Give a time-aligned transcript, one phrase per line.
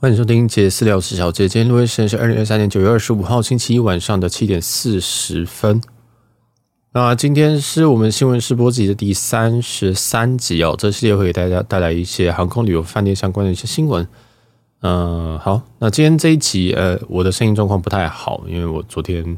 [0.00, 1.48] 欢迎收听杰私聊，是小杰。
[1.48, 5.82] 今天录音时间是二零二三年九月二十五号星期一晚上的七点四十分。
[6.92, 10.76] 那今天是我们新闻试播集的第三十三集哦。
[10.78, 14.06] 这系列会给大家带来一些航空旅游、饭店相关的一些新闻。
[14.82, 19.36] 嗯，好，那今天这一集，呃，我的声音状况不太好，因为我昨天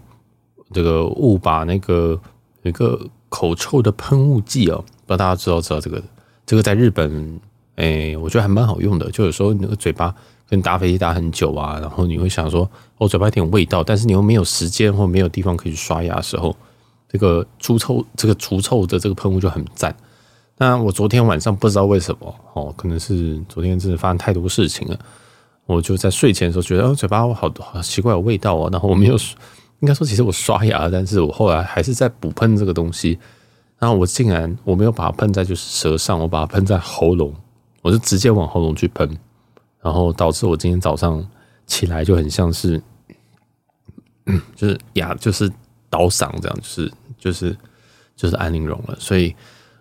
[0.74, 2.20] 这个误把那个
[2.64, 3.00] 一个
[3.30, 6.02] 口臭的喷雾剂哦，不知道大家知道知道这个，
[6.44, 7.40] 这个在日本，
[7.76, 10.14] 哎，我觉得还蛮好用的，就有时候你那个嘴巴。
[10.50, 12.68] 跟搭飞机搭很久啊，然后你会想说，
[12.98, 16.54] 我、嘴巴有点味道，但是你又没有时间或没有地方可以去刷牙的时候，
[17.08, 19.94] 这个除臭这个除臭的这个喷雾就很赞。
[20.58, 24.98] 那我昨天晚上不知道为什么哦，可能是昨天真的发生太多事情了，
[25.66, 29.16] 我就在睡前的时候觉得，哦，嘴巴好好奇怪有味道啊，然后我没有，
[29.78, 33.16] 应该说其实我刷牙，但是我后来还是在补喷这个东西，
[33.78, 37.32] 然后我竟然我没有把它喷在就是舌上，我把它喷在喉咙，
[37.82, 39.08] 我是直接往喉咙去喷。
[39.82, 41.26] 然后导致我今天早上
[41.66, 42.80] 起来就很像是，
[44.54, 45.50] 就是哑，就是
[45.88, 47.56] 倒嗓这样，就是就是
[48.16, 48.96] 就是安陵容了。
[48.98, 49.34] 所以，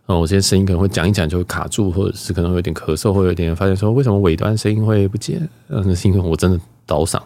[0.05, 5.47] 呃，我今天声音可能会讲一讲就会卡住，或者是可能会有点咳嗽，会有点发现说为什么尾端声音会不见？
[5.67, 7.21] 嗯，是因为我真的倒嗓。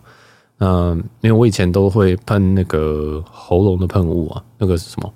[0.60, 5.14] 嗯，因为我以前都会喷那个喉咙的喷雾啊，那个是什么？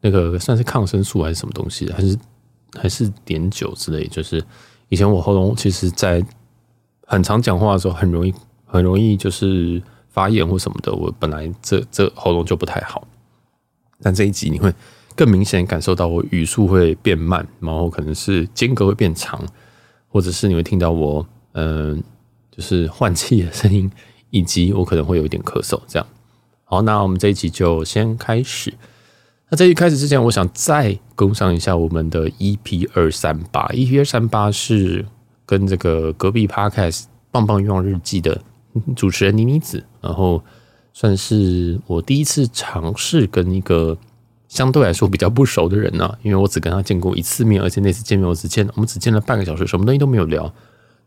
[0.00, 1.90] 那个算是抗生素还是什么东西？
[1.92, 2.18] 还是
[2.74, 4.06] 还是碘酒之类？
[4.08, 4.42] 就是
[4.88, 6.24] 以前我喉咙其实，在
[7.12, 8.32] 很常讲话的时候，很容易
[8.64, 10.90] 很容易就是发炎或什么的。
[10.94, 13.06] 我本来这这喉咙就不太好，
[14.00, 14.72] 但这一集你会
[15.14, 19.38] 更明显感受到我语速会变慢，然后可能是间隔会变长，
[20.08, 22.02] 或者是你会听到我嗯、
[22.50, 23.92] 就是换气的声音，
[24.30, 25.78] 以及我可能会有一点咳嗽。
[25.86, 26.06] 这样
[26.64, 28.72] 好，那我们这一集就先开始。
[29.50, 35.04] 那在一开始之前，我想再工商一下我们的 EP 二三八，EP 二三八是。
[35.52, 38.40] 跟这个隔壁 Podcast 棒棒欲望日记的
[38.96, 40.42] 主持人妮妮子，然后
[40.94, 43.94] 算是我第一次尝试跟一个
[44.48, 50.50] 相对来说比较不熟的人呢、啊，因为我只跟他见过一次面，而且那次见面我只见我们只见了半个小时，什么东西都没有聊。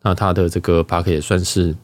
[0.03, 1.75] 那他的这个 Podcast 也算是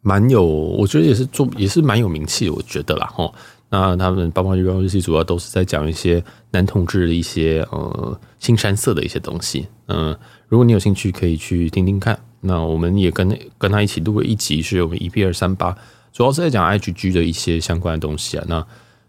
[0.00, 3.32] 蛮有，我觉得也是做也是蛮有名气，我觉得啦齁。
[3.70, 10.16] 那他们棒棒欲望日记主要都是在讲一些男同志的一些呃腥膻色的一些东西，嗯、
[10.48, 12.18] 如果你有兴趣，可以去听听看。
[12.40, 15.76] 那我们也跟跟他一起录了一集，是我们 EP 二三八，
[16.12, 18.44] 主要是在讲 IGG 的一些相关的东西啊。
[18.48, 18.66] 那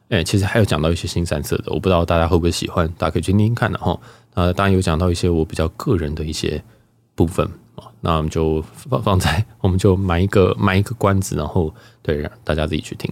[0.10, 3.98] 诶，其实还有讲到一些新三色的，我不知道大家会不会喜欢，大家可以去听听看的哈。
[4.36, 6.62] 那当然有讲到一些我比较个人的一些
[7.16, 7.46] 部分
[7.76, 7.88] 啊。
[8.02, 11.74] 那我们就放放在，我们就埋一个埋一个关子，然后
[12.04, 13.10] 对，让大家自己去听。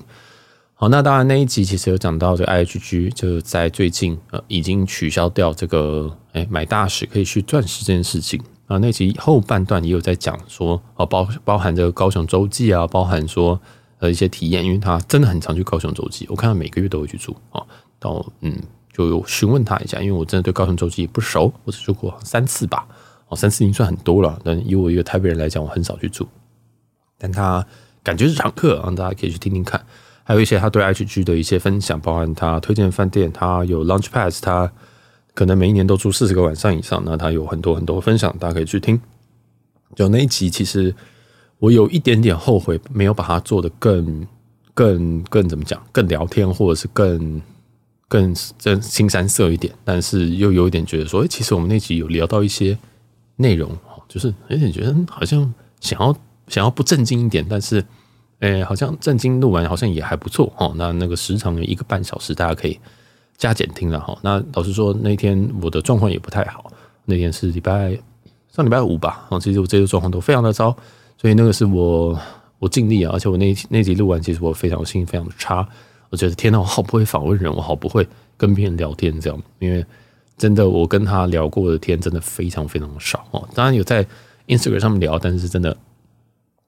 [0.82, 8.78] 好，那当然那一集其实有讲到这个 IHG 就在最近呃已经取消掉这个诶买大使可以去钻石这件事情啊。
[8.78, 13.60] 那集后半段也有在讲说哦包包含这个高雄洲际啊，包含说
[13.98, 17.62] 呃一些体验，因为他真的很常去高雄洲际，我看他每个月都会去住啊。
[18.00, 18.56] 到嗯
[18.94, 22.88] 就有询问他一下，因为我真的对高雄洲际不熟，我只住过三次吧，
[23.28, 26.26] 哦三次已经算很多了，但以我一个台北人来讲，我很少去住，
[27.18, 27.68] 但他
[28.02, 29.86] 感觉是常客啊，大家可以去听听看。
[30.30, 34.72] 还有一些他对 H G 的一些分享，包含他推荐饭店，他有 lunch Pass，他
[35.34, 39.02] 可能每一年都住四十个晚上以上，那他有很多很多分享，大家可以去听。
[39.96, 40.94] 就那一集，其实
[41.58, 44.28] 我有一点点后悔，没有把它做得更、
[44.76, 47.42] 更、更怎么讲，更聊天，或者是更、
[48.08, 49.74] 更真青山色一点。
[49.84, 52.78] 但是又有一点觉得说，哎，其实我们那集有聊到一些
[53.38, 53.76] 内容，
[54.08, 56.16] 就是有点觉得好像想要
[56.48, 57.84] 想要不正经一点，但是。
[58.40, 60.74] 诶、欸，好像正经录完好像也还不错哦。
[60.78, 62.80] 那那个时长有一个半小时，大家可以
[63.38, 64.18] 加减听了哈。
[64.22, 66.72] 那老实说，那天我的状况也不太好。
[67.04, 68.00] 那天是礼拜
[68.50, 69.28] 上礼拜五吧。
[69.30, 70.74] 哦，其实我这些状况都非常的糟，
[71.18, 72.18] 所以那个是我
[72.60, 73.12] 我尽力啊。
[73.14, 75.68] 而且我那那集录完，其实我非常心情非常的差。
[76.10, 78.08] 我觉得天哪，我好不会访问人，我好不会
[78.38, 79.38] 跟别人聊天这样。
[79.60, 79.86] 因为
[80.38, 83.46] 真的，我跟他聊过的天真的非常非常的少哦。
[83.54, 84.06] 当然有在
[84.48, 85.76] Instagram 上面聊，但是真的。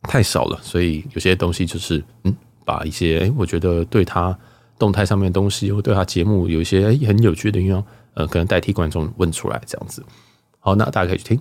[0.04, 4.38] 太少了，所以有些东西就是嗯，把一些诶，我觉得对他
[4.80, 7.84] 动态上面的东西，或对他节目有一些诶很有趣的地方，
[8.16, 10.04] 呃，可能代替观众问出来这样子。
[10.60, 11.40] 好，那大家可以去听。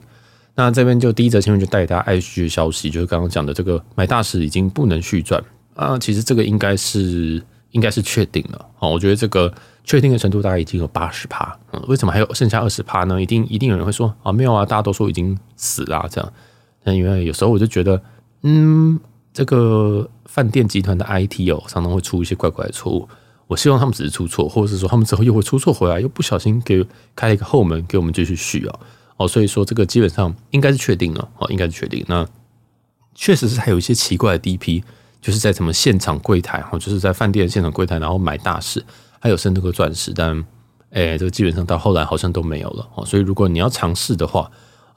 [0.54, 5.42] 那这边就第一则新闻就带给大家 I G 的消息，就是刚刚讲的这个买大使已经不能续钻
[5.74, 5.98] 啊。
[5.98, 8.86] 其实这个应该是应该是确定了啊。
[8.86, 9.50] 我觉得这个
[9.84, 11.58] 确定的程度大概已经有八十趴。
[11.72, 13.22] 嗯，为什么还有剩下二十趴呢？
[13.22, 16.32] 一定一定有人会说啊，没有啊，大家都说已经死了这样。
[16.84, 18.00] 那因为有时候我就觉得。
[18.42, 18.98] 嗯，
[19.32, 23.08] 这个饭店集团的 IT 哦，常常会出一些怪怪的错误。
[23.46, 28.78] 我希望他们只是出错，或者是说他们之后又会出错回来，又不小心给开了一个后门给我们继续续啊。
[29.16, 32.04] 哦，所以说这个基本上应该是确定了哦，应该是确定。
[32.08, 32.26] 那
[33.14, 34.82] 确实是还有一些奇怪的 DP，
[35.20, 38.82] 就是在什么现场柜台哈，就是在饭店现场柜台，然后买大使，
[39.18, 40.42] 还有升这个钻石，但
[40.90, 43.04] 哎，这个基本上到后来好像都没有了哦。
[43.04, 44.50] 所以如果你要尝试的话，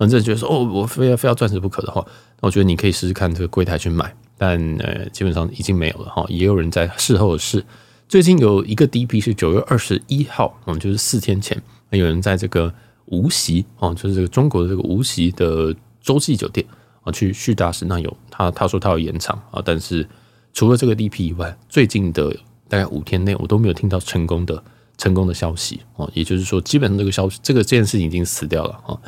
[0.04, 2.06] 反正觉得说哦，我非要非要钻石不可的话，
[2.42, 6.26] 那我觉得你可以试试看这个柜台去买，但呃，基本上已经没有了哈。
[6.28, 7.64] 也有人在事后试，
[8.10, 11.58] 最近有一个 DP 是九月二十一号，嗯，就是四天前，
[11.92, 12.74] 有人在这个
[13.06, 16.68] 无锡哦，就是这个中国的这个无锡的洲际酒店
[17.04, 20.06] 啊去续大使，那有他他说他要延长啊，但是
[20.52, 22.30] 除了这个 DP 以外，最近的
[22.68, 24.62] 大概五天内我都没有听到成功的
[24.98, 29.00] 成功的消息哦，也就是说，基本上这个消息这个这件事情已经死掉了啊。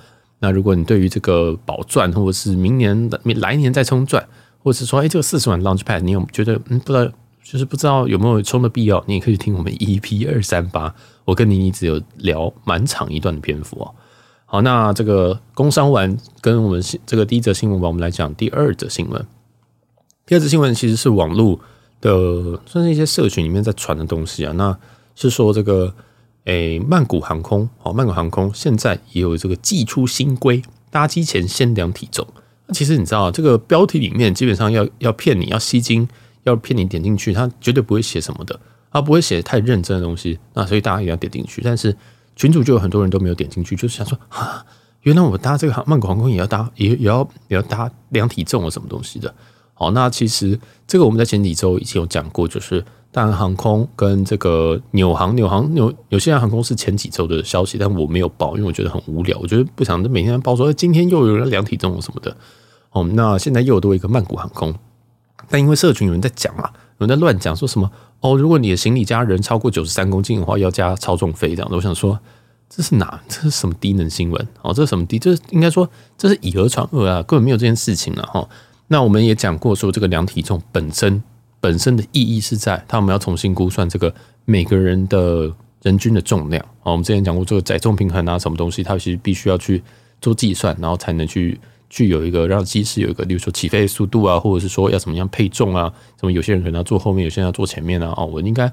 [0.46, 4.24] 那如果你对于这个宝钻，或者是明年来年再冲钻，
[4.62, 7.12] 或者是说，哎，这个四十万 Launchpad，你有觉得嗯，不知道，
[7.44, 9.04] 就是不知道有没有冲的必要？
[9.08, 10.94] 你也可以听我们 EP 二三八，
[11.24, 13.92] 我跟你一直有聊蛮长一段的篇幅哦。
[14.46, 19.26] 好，那这个工商完，跟我们这个第一则新闻吧，我们来讲第二则新闻。
[20.28, 21.60] 第二则新闻其实是网络
[22.02, 24.54] 的，算是一些社群里面在传的东西啊。
[24.56, 24.78] 那
[25.16, 25.92] 是说这个。
[26.46, 32.26] 诶，曼谷航空哦，曼谷航空现在也有这个寄出新规，搭机前先量体重。
[32.72, 36.08] 其实你知道，这个标题里面基本上要要骗你要吸睛，
[36.44, 38.60] 要骗你点进去，他绝对不会写什么的，
[38.92, 40.38] 他不会写太认真的东西。
[40.54, 41.62] 那所以大家也要点进去。
[41.64, 41.96] 但是
[42.36, 44.64] 群主就有很多人都没有点进去，就是想说啊，
[45.02, 49.34] 原来我搭这个曼谷航空也要搭，也也要也要搭量体重啊，什么东西的。
[49.74, 52.86] 好，那其实这个我们在前几周已经有讲过，就是。
[53.16, 59.40] 大韩航空跟这个纽航、纽航、纽纽西兰航空是前几周的消息，但我没有报，因为我觉得很无聊。
[59.40, 62.36] 我觉得不想每天报说今天又有人量体重什么的。
[62.90, 64.76] 哦，那现在又多一个曼谷航空，
[65.48, 67.90] 但因为社群有人在讲啊，有人在乱讲，说什么
[68.20, 71.78] 哦，如果你的行李加人超过九十三公斤的话，要加超重费这样的。
[71.78, 72.20] 我想说，
[72.70, 73.22] 这是哪？
[73.30, 74.48] 这是什么低能新闻？
[74.62, 75.18] 哦，这是什么低？
[75.18, 78.46] 这是应该说这是以讹传讹啊，根本没有这件事情了哈。
[78.90, 81.24] 那我们也讲过说，这个量体重本身。
[81.66, 84.14] 本身的意义是在，他们要重新估算这个
[84.46, 85.52] 每个人的
[85.82, 86.92] 人均的重量啊。
[86.92, 89.82] 我们之前讲过这个载重平衡啊，什么东西，它其实必须要去
[90.22, 91.60] 做计算，然后才能去
[91.90, 98.14] 具有一个让机师有一个，例如说起飞速度啊，或者是说要怎么样配重啊，什么有些人可能要坐后面，有些人要坐前面啊。
[98.16, 98.72] 哦，我应该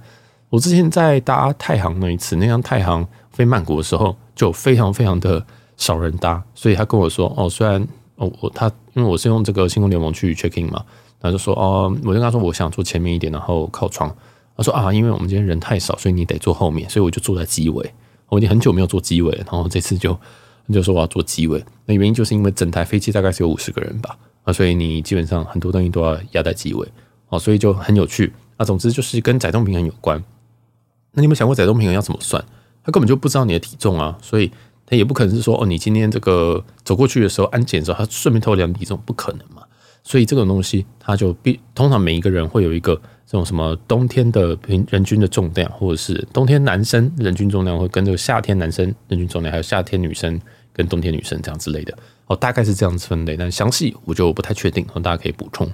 [0.51, 5.43] 我之前在搭太行那一次，那趟太行飞曼谷的时候，就非常非常的
[5.79, 7.81] 少人搭，所以他跟我说哦，虽然
[8.17, 10.85] 哦我他因为我是用这个星空联盟去 check in 嘛。
[11.23, 14.15] 他就说哦，我就跟他说我想坐前面一点，然后靠窗。
[14.57, 17.95] 他说啊，因为我们今天人太少，所以你得坐后面，所以我就坐在机尾。
[18.29, 20.19] 我已经很久没有坐机尾，然后这次就
[20.73, 21.65] 就说我要坐机尾。
[21.87, 26.87] 那原因就是因为整台飞机大概是有五十个人吧，啊，所以你基本上很多东西都要压在机尾，
[27.29, 28.33] 哦，所以就很有趣。
[28.57, 30.23] 啊，总之就是跟载重平衡有关。
[31.13, 32.45] 那你有没有想过载重平衡要怎么算？
[32.85, 34.51] 他根本就不知道你的体重啊，所以
[34.85, 39.63] 他也不可能是说哦，你今天这个走过去的时候安检的时候，他顺便偷量体重，不可能嘛。
[40.05, 42.95] 所以这种东西，它就必通常每一个人会有一个
[43.27, 50.41] 这种什么冬天的平人均的重量，或者是冬天男生人均重量会跟这个夏天男生人均重量，还有夏天女生
[50.73, 51.97] 跟冬天女生这样之类的
[52.27, 55.71] 哦，大概是这样子分类，但详细我就不太确定，大家可以补充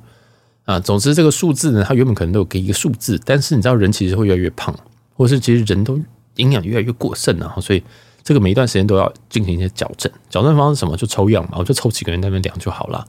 [0.64, 0.78] 啊。
[0.78, 4.75] 总之这个数字呢，它原本可能都有给一个数字，但是你知道人其实会越来越胖，
[5.14, 5.98] 或者是其实人都
[6.36, 7.82] 营养越来越过剩，然后所以
[8.22, 10.12] 这个每一段时间都要进行一些矫正。
[10.28, 10.96] 矫正方式什么？
[10.96, 13.06] 就抽样嘛，我就抽几个人在那边量就好了。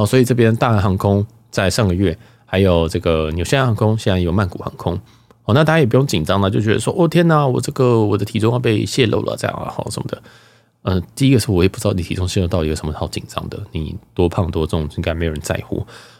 [0.00, 2.16] 哦，所以这边大韩航空在上个月，
[2.46, 4.98] 还有这个纽西兰航空，现在有曼谷航空。
[5.44, 10.22] 哦，那大家也不用紧张了，就觉得说，哦天哪，我这个我的体重要被泄露了，这样啊，好什么的。
[10.80, 15.76] 呃，第一个是我也不知道你体重泄露到底有什么好紧张的，你多胖多重应该没有人在乎。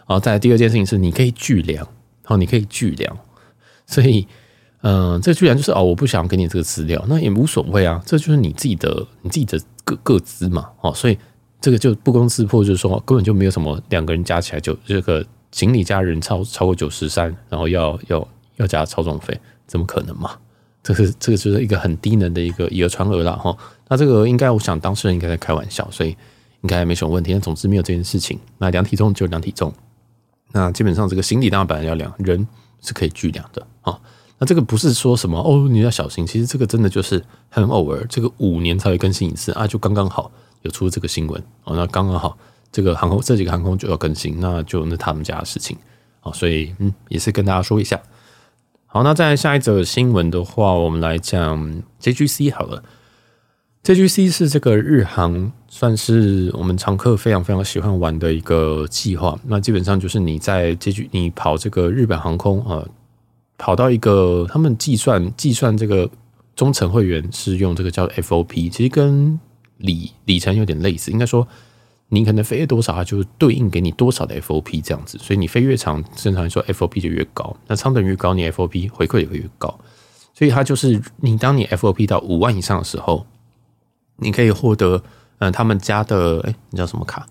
[0.06, 1.88] 然后再来第二件事情是，你可以巨量，
[2.24, 3.16] 好，你可以巨量。
[3.86, 4.28] 所以，
[4.82, 11.16] 嗯、这个巨量就是哦，我不想给你这个资料，那也无所谓啊，这就是你自己的你自己的个个资嘛，哦，所以。
[11.60, 20.36] 这个就不攻自破，就是说根本就没有什么两个人加起来就这个行李加人超超过九十三，然后要要要加超重费，怎么可能嘛？
[20.82, 23.54] 这个这个就是一个很低能的一个以讹传讹了哈。
[23.88, 26.10] 那这个应该我想当事人应该在开玩笑，所以
[26.62, 27.32] 应该没什么问题。
[27.32, 28.38] 但总之没有这件事情。
[28.56, 29.70] 那量体重就量体重，
[30.52, 32.48] 那基本上这个行李当然本来要量，人
[32.80, 34.00] 是可以巨量的啊。
[34.38, 40.32] 那这个不是说什么哦你要小心，其实这个真的就是很偶尔，这个五年才会更新一次啊，就刚刚好。
[40.62, 42.36] 有出这个新闻哦，那刚刚好，
[42.70, 45.76] 这个航空这几个航空就要更新，那就那他们家的事情
[46.22, 48.00] 哦，所以嗯，也是跟大家说一下。
[48.86, 52.82] 好，那在下一则新闻的话，我们来讲 JGC 好了。
[53.82, 59.38] JGC 是这个日航算是我们常客非常非常喜欢玩的一个计划。
[59.46, 62.84] 那基本上就是你在 JG 你跑这个日本航空啊，
[63.56, 66.10] 跑到一个他们计算计算这个
[66.54, 69.40] 中层会员是用这个叫 FOP，其实跟
[69.80, 71.46] 里里程有点类似，应该说
[72.12, 75.16] 你可能飞越多少，它就对应给你多少的 FOP 这样子。
[75.18, 77.56] 所以你飞越长，正常来说 FOP 就越高。
[77.68, 79.78] 那舱等越高，你 FOP 回馈也会越高。
[80.34, 83.24] 所以它就是你当你 FOP 到五万以上的时候，
[84.16, 85.02] 你可以获得
[85.38, 87.26] 嗯他们家的哎，你叫什么卡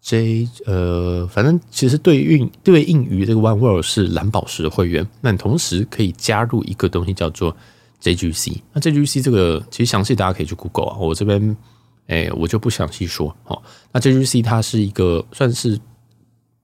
[0.00, 5.06] ？J 呃，反正其实对应对应于这个 One World 是蓝宝石会员。
[5.20, 7.56] 那你同时可以加入一个东西叫做
[8.02, 8.60] JGC。
[8.72, 11.56] 那 JGC 这个其实详细大家可以去 Google 啊，我这边。
[12.08, 13.62] 哎、我就不详细说哦。
[13.92, 15.78] 那 JGC 它是一个算是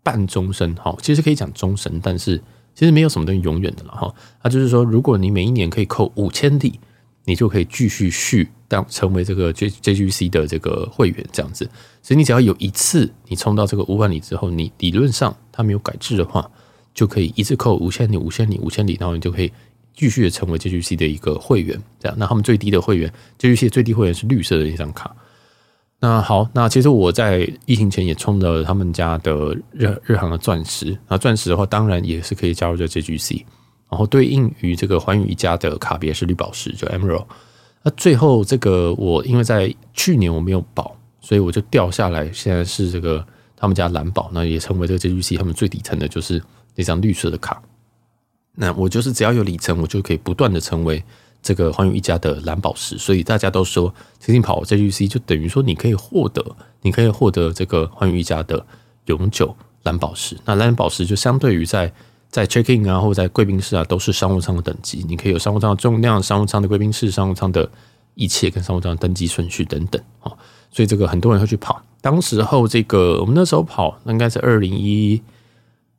[0.02, 2.36] 半终身哈，其实可以讲终身，但是
[2.74, 4.14] 其实没有什么东西永远的了哈。
[4.42, 6.78] 它就是说，如果你每一年可以扣五千里，
[7.24, 11.68] 你就可以继续续当成为这个 J JGC 的这个会员这样子。
[12.02, 16.50] 所以你只要有一次你冲到这个五万里之后，你理论上它没有改制的话，
[16.92, 19.52] 就可以一次扣五千里、五千里、五千里，然后你就可以
[19.94, 21.80] 继续的成为 JGC 的一个会员。
[22.00, 25.14] 这样，那他们最低的会员 JGC 最低会员是绿色的那张卡。
[26.04, 30.98] 那好，那其实我在疫情前也充了他们家的日日航的钻石。
[31.06, 33.44] 那钻石的话，当然也是可以加入这 JGC，
[33.88, 37.24] 然后对应于这个寰宇一家的卡别是绿宝石，就 Emerald。
[37.84, 46.42] 那最后这个我因为在去年我没有保，所以我就掉下来，现在是这个他们家蓝宝，那也成为这个 JGC 他们最底层的就是
[46.74, 47.62] 那张绿色的卡。
[48.56, 51.00] 那我就是只要有里程，我就可以不断的成为。
[51.42, 56.44] 这个寰宇一家的蓝宝石，所以大家都说，轻轻跑 JGC 就等于说你可以获得，
[56.82, 58.64] 你可以获得这个寰宇一家的
[59.06, 60.38] 永久蓝宝石。
[60.44, 61.92] 那蓝宝石就相对于在
[62.30, 65.04] 在 check in 啊，或者在贵宾室啊，都是商务舱的等级。
[65.08, 67.68] 你可以有商务舱的重量、商务舱的贵宾室、商务舱的
[68.14, 70.30] 一切跟商务舱的登机顺序等等啊。
[70.70, 71.82] 所以这个很多人会去跑。
[72.00, 75.20] 当时候这个我们那时候跑，应该是二零一。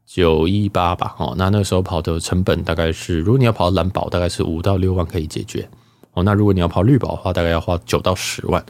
[0.05, 5.67] 九一八吧，哦，那那个时候跑的成本大概是，如果你要跑蓝宝，大概是五到六万可以解决，
[6.13, 8.61] 哦，那如果你要跑绿宝的话，大概要花九到十万，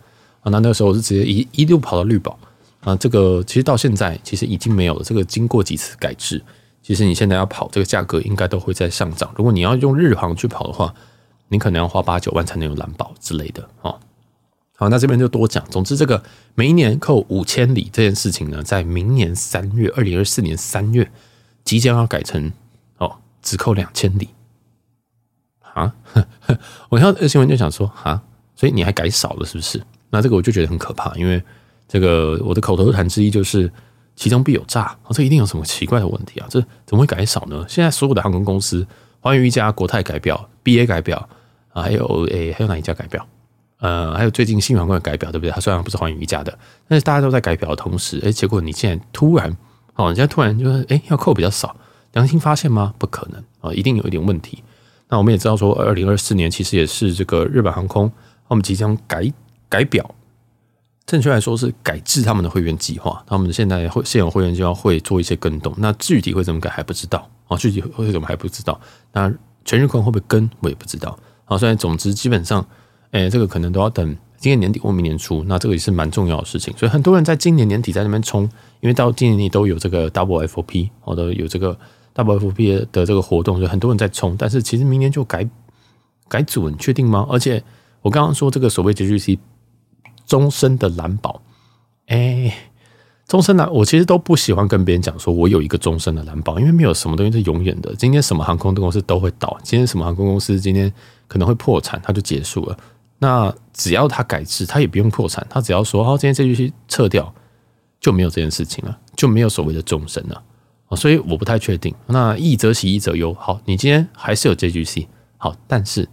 [0.42, 2.38] 啊，那那个时候我是直接一一路跑到绿宝，
[2.82, 6.42] 啊，这个其实到现在其实已经没有了，这个经过几次改制，
[6.82, 10.94] 其实你现在要跑这个价格应该都会在上涨，如果你要用日航去跑的话，
[11.50, 14.00] 你可能要花八九万才能有蓝宝之类的，哦，
[14.84, 16.22] 好，那这边就多讲，总之这个
[16.56, 21.10] 每一年扣五千里这件事情呢，在明年三月，二零二四年三月。
[21.66, 22.52] 即将要改成
[22.98, 24.28] 哦，只扣两千里
[25.74, 25.96] 啊！
[26.92, 28.22] 我看到这个新闻就想说啊，
[28.54, 29.82] 所以你还改少了是不是？
[30.10, 31.42] 那这个我就觉得很可怕，因为
[31.88, 33.72] 这个我的口头禅之一就是
[34.14, 36.48] “其中必有诈”，哦，这一定有什么奇怪的问题啊？
[36.50, 37.66] 这怎么会改少呢？
[37.70, 38.86] 现在所有的航空公司，
[39.22, 41.30] 寰宇一家、国泰改表、BA 改表
[41.72, 43.26] 啊，还有诶、还有哪一家改表？
[43.84, 45.52] 呃，还有最近新航空改表，对不对？
[45.52, 49.56] 它虽然不是寰宇一家的，但是大家都在改表的同时，诶、欸，结果你现在突然。
[49.92, 51.76] 好，人家突然就是哎，要扣比较少，
[52.14, 52.94] 良心发现吗？
[52.98, 54.64] 不可能啊，一定有一点问题。
[55.10, 58.10] 那我们也知道说，二零二四年其实也是这个日本航空，
[58.48, 59.30] 他们即将改
[59.68, 60.16] 改表，
[61.06, 63.22] 正确来说是改制他们的会员计划。
[63.28, 68.80] 他们现在会现有会员计划会做一些更动，那具体会怎么改还不知道啊，具体会怎么还不知道。
[69.12, 69.30] 那
[69.66, 71.20] 全日空会不会跟，我也不知道。
[71.46, 72.66] 好，虽然总之基本上，
[73.14, 74.16] 哎，这个可能都要等。
[74.38, 78.44] 今年年底或明年初，那这个也是蛮重要的事情，所以很多人在今年年底在那边冲，
[78.82, 81.78] 因为到今年底都有这个 Double FOP，或者有这个
[82.14, 84.36] Double FOP 的这个活动，所以很多人在冲。
[84.38, 85.50] 但是其实明年就改
[86.28, 87.26] 改组，你确定吗？
[87.30, 87.64] 而且
[88.02, 89.40] 我刚刚说这个所谓 JGC
[90.26, 91.42] 终身的蓝宝，
[92.08, 92.54] 哎，
[93.26, 97.96] 终身的，我其实都不喜欢跟别人讲说我有一个终身的蓝宝，因为没有什么东西是永远的。
[97.96, 100.92] 今天什么航空公司都会倒，今天什么航空公司今天
[101.30, 102.78] 可能会破产，它就结束了。
[103.20, 107.34] 那只要他改制，他也不用破产，他只要说哦，今天这句戏撤掉，
[108.00, 110.44] 就没有这件事情了，就没有所谓的终身了。
[110.96, 111.96] 所以我不太确定。
[112.06, 113.34] 那一则喜，一则忧。
[113.34, 116.08] 好，你今天还是有这句戏，好，但是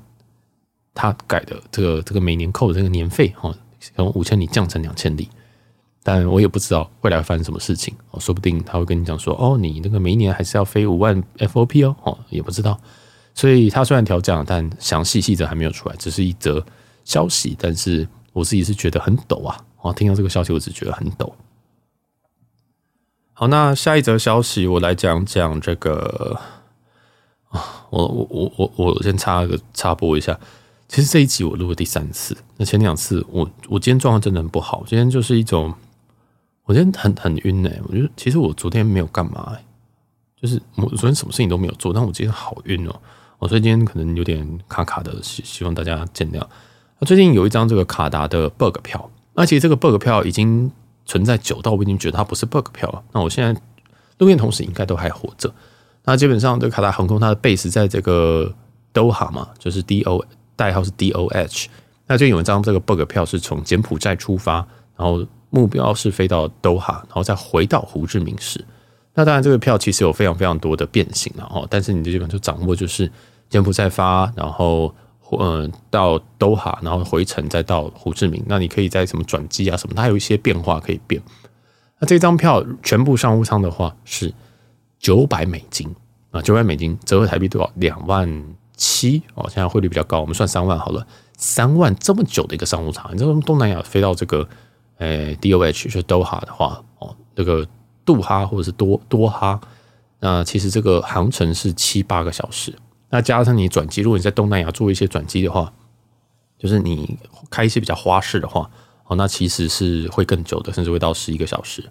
[0.94, 3.54] 他改的这个这个每年扣的这个年费，哈，
[3.94, 5.28] 从五千里降成两千里，
[6.02, 7.94] 但我也不知道未来会发生什么事情。
[8.12, 12.80] 哦，说不定他会跟你讲说，哦，你那个每一年还是要飞五万 FOP 哦，哦，也不知道。
[13.34, 16.64] 所以他虽然调降，但详细细则还没有出来，只是一则。
[17.10, 19.58] 消息，但是我自己是觉得很抖啊！
[19.82, 21.34] 哦，听到这个消息，我只觉得很抖。
[23.32, 26.40] 好，那下一则消息，我来讲讲这个
[27.48, 30.38] 啊，我我我我我先插个插播一下。
[30.86, 35.74] 其实这一集我录了第三次，那前两次我我今天状况真的很不好，今天就是一种，
[36.66, 39.56] 我今天很很晕呢，我觉得其实我昨天没有干嘛，
[40.40, 42.94] 就是我昨天什么事情都没有做，但我今天好晕哦，
[43.40, 46.46] 我所以今天可能有点卡卡的，希希望大家见谅。
[47.00, 50.70] 那最近有一张这个卡达的 bug 票，那其实这个 bug 票已经
[51.06, 53.02] 存在久到我已经觉得它不是 bug 票了。
[53.12, 53.58] 那我现在
[54.18, 55.52] 录音同时应该都还活着。
[56.04, 58.52] 那基本上这个卡达航空它的 base 在这个
[58.92, 61.68] Doha 嘛，就是 D O 代号是 D O H。
[62.06, 64.56] 那就有一张这个 bug 票是从柬埔寨出发，
[64.96, 68.64] 然后目标是飞到多哈，然后再回到胡志明市。
[69.14, 71.66] 那当然，这个票其实有非常非常多的变形了哦。
[71.70, 73.10] 但是你基本就掌握就是
[73.48, 74.94] 柬埔寨发，然后
[75.38, 78.42] 嗯到多哈，然后回程再到胡志明。
[78.46, 81.20] 那你可以在什么转机啊什么，它有一些变化可以变。
[81.98, 84.32] 那这张票全部商务舱的话是
[84.98, 85.94] 九百美金
[86.30, 87.70] 啊，九百美金折合台币多少？
[87.76, 88.28] 两万
[88.76, 89.44] 七哦。
[89.48, 91.06] 现在汇率比较高，我们算三万好了。
[91.36, 94.48] 三万这么久的一个商务舱，你知道东南亚飞到这个
[94.98, 97.66] 诶 DOH 就是多哈的话哦，这个。
[98.02, 99.60] 杜哈或者是多多哈，
[100.18, 102.74] 那其实这个航程是七八个小时。
[103.10, 105.72] 那加上你转机，如果你在东南亚做一些转机的话，
[106.58, 107.18] 就是你
[107.50, 108.70] 开一些比较花式的话，
[109.06, 111.84] 哦，那其实是会更久的，甚至会到十一个小时。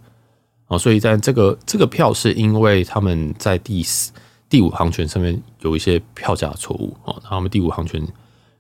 [0.68, 4.12] 哦，所以在这个这个票是因为他们在第四
[4.48, 8.02] 第五航权上面有一些票价错误哦，他们第五航权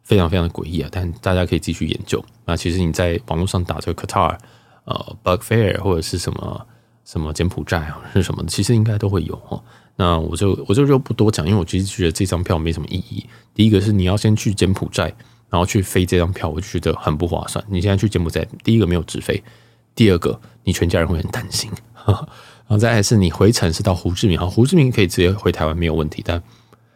[0.03, 2.23] 非常非常的诡异啊，但大家可以继续研究。
[2.45, 4.37] 那其实你在网络上打这个 Qatar
[4.83, 6.65] 呃 bug fare 或者是什么。
[7.05, 8.45] 什么柬埔寨啊，是什么？
[8.45, 9.59] 其实应该都会有哈。
[10.01, 13.25] 那我就我就就不多讲，因为我其实觉得这张票没什么意义。
[13.53, 15.13] 第一个是你要先去柬埔寨，
[15.50, 17.62] 然后去飞这张票，我就觉得很不划算。
[17.68, 19.44] 你现在去柬埔寨，第一个没有直飞，
[19.94, 21.70] 第二个你全家人会很担心。
[22.08, 22.15] 然
[22.70, 26.41] 后再来是你回程是到胡志明，好，胡志明可以直接回台湾没有问题，但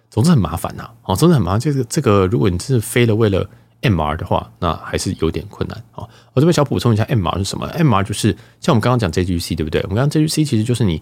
[0.09, 0.89] 总之很麻烦呐。
[1.03, 1.59] 哦，总之很麻烦。
[1.59, 3.45] 这个这个，如果你是飞了为了。
[3.83, 6.07] MR 的话，那还是有点困难啊。
[6.31, 8.31] 我这边想补充一下，MR 是什么？MR 就是
[8.61, 9.81] 像我们刚刚讲 JGC 对不对？
[9.81, 11.01] 我们刚刚 JGC 其实就是你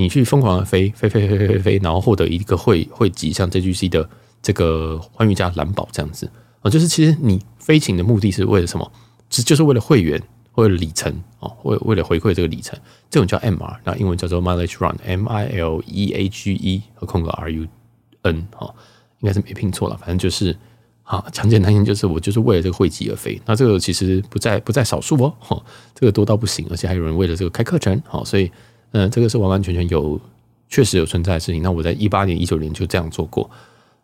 [0.00, 4.08] 你去疯狂的飞飞飞飞飞飞飞，然后获得一个会会籍，像 JGC 的
[4.40, 6.26] 这个欢愉家蓝宝这样子
[6.62, 6.70] 啊。
[6.70, 8.90] 就是其实你飞行的目的是为了什么？
[9.28, 10.18] 是就是为了会员，
[10.54, 12.78] 为了里程啊，为为了回馈这个里程，
[13.10, 17.66] 这种叫 MR，那英文叫做 Mileage Run，M I L E A G E 和空格 R U
[18.22, 18.74] N 哈，
[19.20, 20.56] 应该是没拼错了，反正就是。
[21.02, 25.60] 啊，讲简单一点就是我就是为了这个会籍而飞，那这个其实不在不在少数哦，哈，
[25.92, 28.48] 这个多到不行，而且还有人为了这个开课程，好，所以
[28.92, 30.20] 嗯，这个是完完全全有
[30.68, 31.62] 确实有存在的事情。
[31.62, 33.48] 那我在一八年、一九年就这样做过，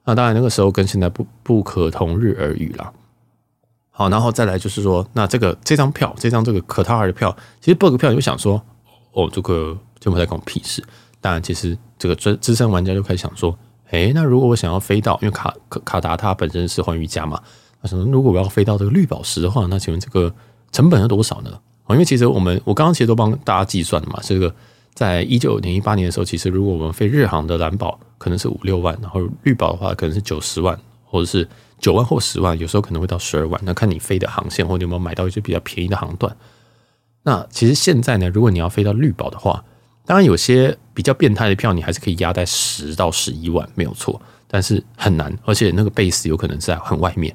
[0.05, 2.93] 那当然那个时候跟现在不不可同日而语了。
[3.91, 8.61] 好，然后再来就是说，那这个这张票，这张这个可塔尔的票，其实 bug 票就想说，
[9.13, 10.83] 哦，这个柬埔寨关我屁事。
[11.21, 13.57] 当然，其实这个资资深玩家就开始想说。
[13.93, 17.41] 诶，那如果我想要飞到，因为卡卡达它本身是欢愉家嘛，
[17.81, 18.05] 那什么？
[18.11, 20.35] 如果我要飞到这个绿宝石的话，那请问这个
[20.73, 21.53] 成本是多少呢？
[21.85, 24.53] 啊，因为其实我们我刚刚其实都帮大家计算了嘛，这个
[24.97, 31.47] 在一九年、一八年的时候，其实如果我们飞日航的蓝宝可能是五六万，然后绿宝的话可能是九十万，或者是
[31.79, 36.35] 九万或十万，有时候可能会到十二万，那看你飞的航线或者你有没有买到一些比较便宜的航段。
[37.25, 39.63] 那其实现在呢，如果你要飞到绿宝的话，
[40.07, 44.19] 当然，有些比较变态的票，你还是可以压在十到十一万，没有错。
[44.49, 47.35] 但是很难，而且那个 base 有可能是在很外面。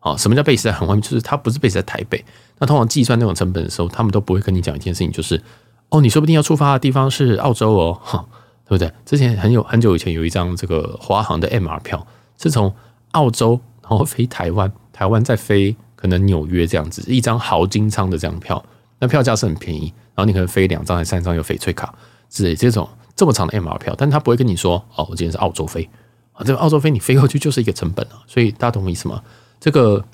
[0.00, 1.00] 啊，什么叫 base 在很外面？
[1.00, 2.22] 就是它不是 base 在台北。
[2.58, 5.42] 那通常计算那种成本的时候，他们都不会跟你讲一件事情，就是
[5.94, 8.26] 哦，你说不定要出发的地方是澳洲哦，哈，
[8.66, 8.92] 对不对？
[9.04, 12.04] 之前很有很久以前有一张这个华航的 MR 票，
[12.36, 12.74] 是从
[13.12, 18.60] 澳洲然后飞台湾，台湾再飞可能纽约这样子，一张豪金舱的这样票，
[18.98, 19.92] 那票价是很便宜。
[20.16, 21.94] 然后你可能飞两张还三张有翡翠卡
[22.28, 25.88] 之类这种这么长的 MR 票，但他不会跟你说哦，我今天是澳洲飞
[26.32, 29.22] 啊，这个澳洲飞你飞过去就是一个成本啊，所以大家懂我意思吗？
[29.60, 30.04] 这个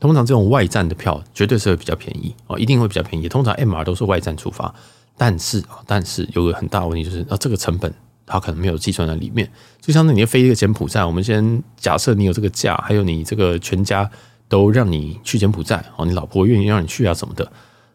[0.00, 3.28] 通常这种外站的票绝对是会比较便宜哦，一定会比较便宜。
[3.28, 4.74] 通常 MR 都是外站出发，
[5.16, 9.48] 但是啊，但是有个很大的问题就是啊，这个成本它可能没有计算在里面。
[9.80, 14.10] 就像你要飞一个柬埔寨，我们先假设你有这个假，还有你这个全家
[14.48, 17.52] 都让你去柬埔寨哦，你老婆愿意让你去啊什么的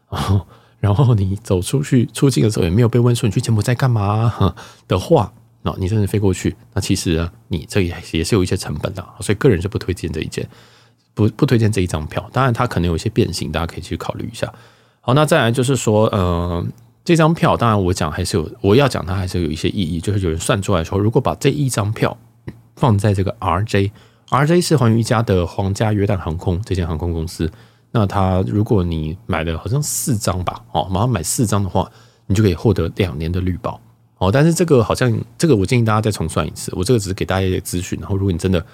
[0.07, 0.45] 啊。
[0.79, 4.53] 然后你走出去出境的时候也没有被问说你去柬埔寨干嘛
[4.87, 10.47] 的话，那你真的飞过去，那其实啊，你这也也是有一些成本的，所以个人是不推荐这一件，
[11.15, 12.29] 不不推荐这一张票。
[12.31, 14.53] 当然它可能有一些变形，大家可以去考虑一下。
[15.01, 16.63] 好，那再来就是说，呃，
[17.03, 22.15] 这张票当然我讲还是有我要讲它还是有一些意义，就是有人算出来说，如果把这一张票
[22.75, 27.49] 放在这个 RJ，RJ 是寰宇一家的皇家约旦航空这间航空公司。
[27.91, 31.89] 那它，如果你买了好像四张吧，哦，马上买四张的话，
[32.27, 33.79] 你就可以获得两年的绿保，
[34.17, 34.29] 哦。
[34.29, 36.73] 但是这个好像，这个我建议大家再重算一次。
[36.75, 37.97] 我这个只是给大家一些资讯。
[38.01, 38.65] 然后，如果你真的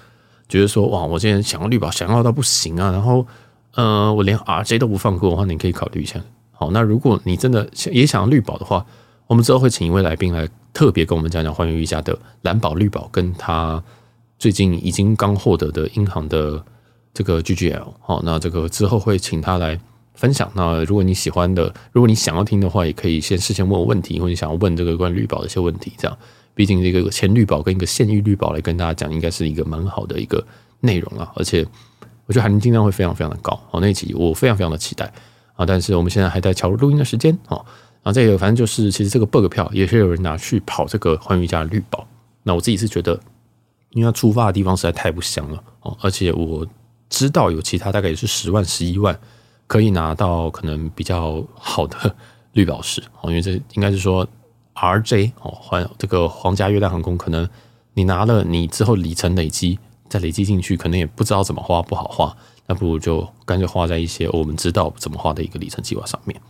[0.52, 3.26] 觉得说，哇，我今天想要绿宝，想要到不行啊，然后，
[3.74, 6.20] 呃，我连 RJ 都不放过的话，你可以考虑一下。
[6.50, 8.84] 好，那如果你真的也想要绿宝的话，
[9.26, 13.82] 我们之后会请一位来宾来特别跟我们讲讲寰宇一家的蓝宝、绿宝，跟他
[14.38, 16.62] 最近已经刚获得的英航的。
[17.14, 19.78] 这个 GGL 好，那这个之后会请他来
[20.14, 20.50] 分享。
[20.54, 25.92] 那如果你喜欢的，如果你想要听的话，也可以先事先问我问题，或者你想要问这个关于绿宝的一些问题。
[25.98, 26.18] 这样，
[26.54, 30.44] 毕竟这个前绿宝跟一个现役绿宝来跟大家讲，应该是一个蛮好的一个
[30.80, 31.32] 内容啊。
[31.36, 31.66] 而且，
[32.26, 33.58] 我觉得含金量会非常非常的高。
[33.70, 35.12] 好，那一集我非常非常的期待。
[35.54, 37.60] 啊，但是我们现在还在敲录音的时间啊。
[38.02, 42.06] 啊，这个反正就是，其实这个 bug 票也是有人拿去跑这个寰宇家绿宝。
[42.42, 43.18] 那我自己是觉得，
[43.90, 46.66] 因为它出发的地方实在太不香了哦，而且我
[47.08, 49.16] 知道有其他大概也是十万、十一万
[49.68, 52.16] 可以拿到可能比较好的
[52.54, 54.26] 绿宝石哦，因为这应该是说
[54.74, 57.48] RJ 哦，还这个皇家约旦航空，可能
[57.94, 66.40] 你拿了你之后里程累积再累积进去，可能也不知道怎么花，不好花，那不如就干脆花在一些我们知道怎么花的一个里程计划上面。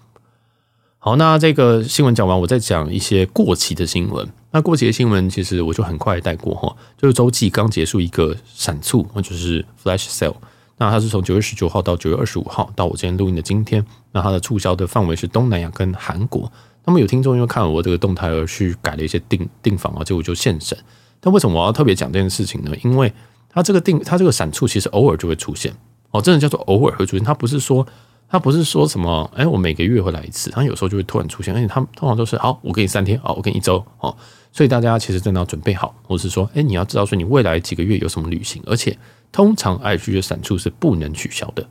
[0.98, 4.28] 好，那这个新闻讲完，我再讲一些过期的新闻。
[4.52, 10.36] 那过期的新闻，其实我就很快带过哈，就是洲际刚结束一个闪促，那就是 Flash Sale。
[10.78, 13.84] 那它是从九月十九号到九月二十五号，到我今天录音的今天。
[14.12, 16.50] 那它的促销的范围是东南亚跟韩国。
[16.84, 20.76] 那么有听众因为看了我这个动态而去改了一些订订房啊，结果就现省。
[21.20, 22.72] 但为什么我要特别讲这件事情呢？
[22.82, 23.12] 因为
[23.48, 25.72] 它这个订，它这个闪促其实偶尔就会出现
[26.10, 27.86] 哦，真的叫做偶尔会出现，它不是说。
[28.28, 34.16] 他不是说什么，哎，我每个月会来一次，他有时候就会突然出现，而且他通常都是，好，我给你三天，好，我给你一周，哦，
[34.50, 38.96] 所以大家其实真的要准备好，或是说，哎，你要知道说你未来几个月有什么旅行，而且
[39.30, 41.68] 通常 IG 的闪促是不能取消的，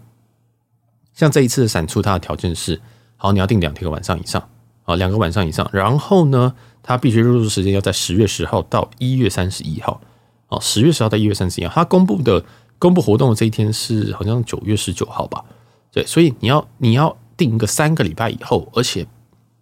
[1.15, 2.79] 像这一次的闪促，它的条件是，
[3.17, 4.47] 好，你要订两天晚上以上，
[4.83, 10.01] 啊，两个晚上以上，然后呢，它必须入住时间要在十月十号到一月三十一号，
[10.47, 12.43] 哦，十月十号到一月三十一号，它公布的
[12.79, 15.43] 公布活动的这一天是好像九月十九号吧。
[15.91, 19.05] 对，所以你要你要订一个三个礼拜以后，而且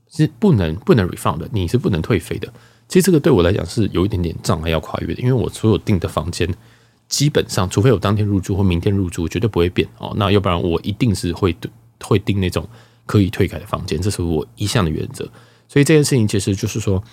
[0.09, 2.47] 是不能不能 refund 的，你是不能退费的。
[2.87, 6.47] 其实这个对我来讲是有一点点障碍要跨越的，因为我所有订的房间
[7.07, 10.13] 基本上，除非我当天入住或明天入住，绝对不会变哦。
[10.15, 11.55] 那要不然我一定是会
[12.01, 12.67] 会订那种
[13.09, 15.27] 可以退改的房间，这是我一向的原则。
[15.67, 17.03] 所以这件事情其实就是说，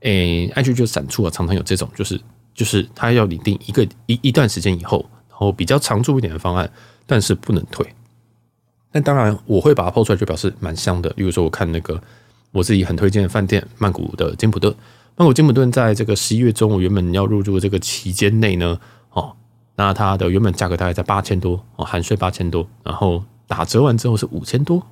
[0.00, 2.20] 诶，IG 就闪出啊，常常有这种，就是
[2.52, 6.68] 就是他要你订一个一一段时间以后，然后比较长住一点的方案，
[7.06, 7.86] 但是不能退。
[8.90, 11.08] 那当然，我会把它抛出来，就表示蛮香的。
[11.10, 12.02] 例如说，我看那个
[12.50, 14.74] 我自己很推荐的饭店——曼谷的金普顿。
[15.14, 18.80] 曼谷金普顿在这个十一月中，我原本要入住这个期间内呢，
[19.12, 19.36] 哦，
[19.76, 24.84] 那它的原本价格大概在八千多哦，含税八千多，然后打折完之后是五千多，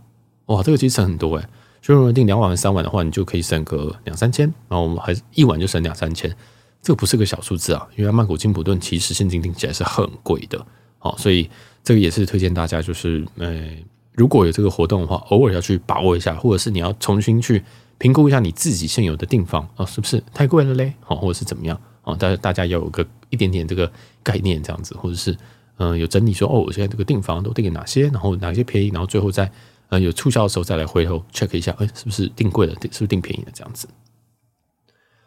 [0.46, 1.48] 哇，这个其实省很多诶。
[1.81, 6.31] 所以如果订两晚三晚的话，你就可以省个两三千，然后我们还一晚就省两三千，
[6.83, 10.64] 这个不是个小数字啊，因为曼谷金普顿其实现金订起来是很贵的，
[10.98, 11.48] 好，所以
[11.83, 13.61] 这个也是推荐大家，就是呃。
[14.14, 17.64] 如果有这个活动的话，偶尔要去把握一下，或者是你要重新去
[17.96, 20.92] 评估一下你自己现有的订房啊，是不是太贵了嘞？
[21.00, 22.14] 好，或者是怎么样啊？
[22.16, 23.90] 大家大家要有个一点点这个
[24.22, 25.35] 概念，这样子，或者是
[25.78, 29.50] 嗯，有整理说哦，我现在这个订房都订给哪些，然后哪些便宜，然后最后再
[29.92, 32.72] 呃有促销的时候再来回头 check 一下，哎，是不是订贵了？
[32.81, 33.50] 是不是订便宜了？
[33.52, 33.87] 这样子。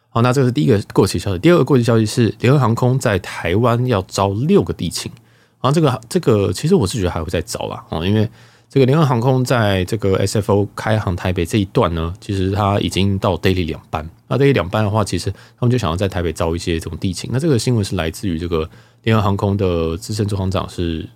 [0.08, 1.38] 好，那这是第一个过期消息。
[1.38, 5.12] 第二个过期消息是联合航空在台湾要招六个地勤，
[5.60, 8.28] 啊这个这个其实我是觉得还会再招啦，哦，因为。
[8.68, 14.06] 这个联合航空在这个 SFO 开航台北这一段呢，其实它已经到 daily 两班。
[14.26, 17.30] 那 daily 两班的话，其实他们就想要在台北招一些这种地勤。
[17.32, 18.68] 那这个新闻是来自于这个
[19.04, 21.08] 联合航空的资深座航长是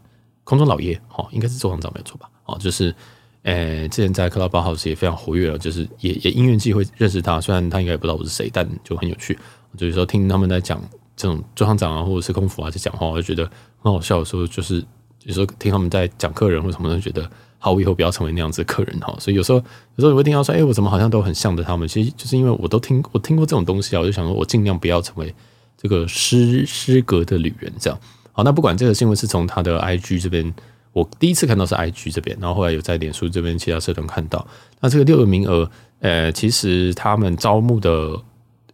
[0.45, 2.31] 空中老爷，哈，应该是座航长没错吧？
[2.47, 2.95] 哦，就是，
[3.43, 9.39] 呃，之前在 Clubhouse 也非常活跃了，就是也也因缘际会认识他，虽然他应该也不知道我是谁，但就很有趣。
[9.77, 10.83] 就是说听他们在讲
[11.17, 13.51] 这种座航长啊，或者是空服啊在讲话，我就觉得
[13.81, 14.85] 很好笑的时候，就是。
[15.25, 19.15] 有时候听他们在讲客人或什么，都觉得好，我以后不要成为那样子的客人哈。
[19.21, 21.87] 所以有时候有时候你会听到说，哎，我怎么好像都很像的他们？
[21.87, 25.33] 其实就是因为我都听我听过这种东西啊，我就想说我尽量不要成为
[25.77, 28.01] 这个失失格的旅人这样。
[28.33, 30.55] 好，那不管这个新闻是从他的 IG 这边，
[30.93, 34.47] 我第一次看到是 IG 这边，然后后来有在脸书这边其他社团看到。
[34.81, 38.21] 那这个六个名额，呃，其实他们招募的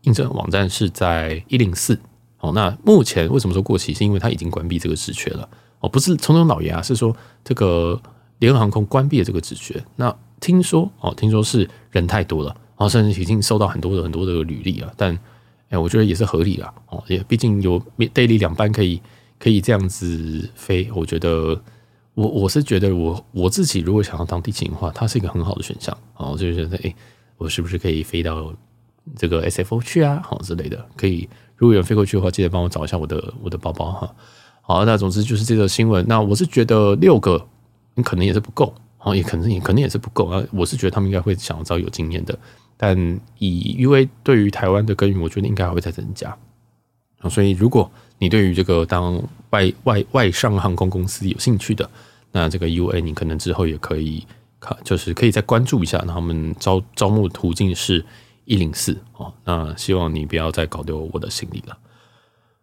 [0.03, 1.99] 应征网站是在一零四。
[2.39, 3.93] 哦，那目前为什么说过期？
[3.93, 5.49] 是因为他已经关闭这个职缺了。
[5.81, 8.01] 哦，不是从中老爷啊，是说这个
[8.39, 9.83] 联合航空关闭了这个职缺。
[9.97, 14.93] 那听说哦，听说是人太多了，然后甚至已经收到很多的很多的履历了。
[14.97, 15.19] 但
[15.71, 16.73] 哎，我觉得也是合理啦。
[16.89, 19.01] 哦，也毕竟有 daily 两班可以
[19.39, 20.89] 可以这样子飞。
[20.95, 21.61] 我觉得
[22.17, 25.95] 我我是觉得我我自己如果想要当地勤的话，它是一个很好的选项。
[26.17, 26.95] 哦，我就觉得哎，
[27.37, 28.51] 我是不是可以飞到
[29.15, 30.19] 这个 SFO 去啊？
[30.25, 31.29] 好之类的，可以。
[31.57, 34.15] 如果有飞过去的话，记得帮我找一下我的我的包包哈。
[34.63, 36.03] 好，那总之就是这个新闻。
[36.09, 37.47] 那我是觉得六个，
[37.95, 40.43] 你可能也是不够，哦，也可能也可能也是不够啊。
[40.53, 42.39] 我是觉得他们应该会想要找有经验的，
[42.79, 42.99] 但
[43.39, 46.35] 以因为对于台湾的耕耘，我觉得应该还会再增加。
[47.31, 51.89] 所以如果你对于这个当外外外商航空公司有兴趣的，
[52.37, 54.27] 那这个 UA 你可能之后也可以
[54.61, 56.03] 看，就是可以再关注一下。
[56.07, 58.05] 那他们招招募途径是
[58.45, 59.33] 一零四哦。
[59.45, 61.79] 那希望你不要再搞丢我的行李了。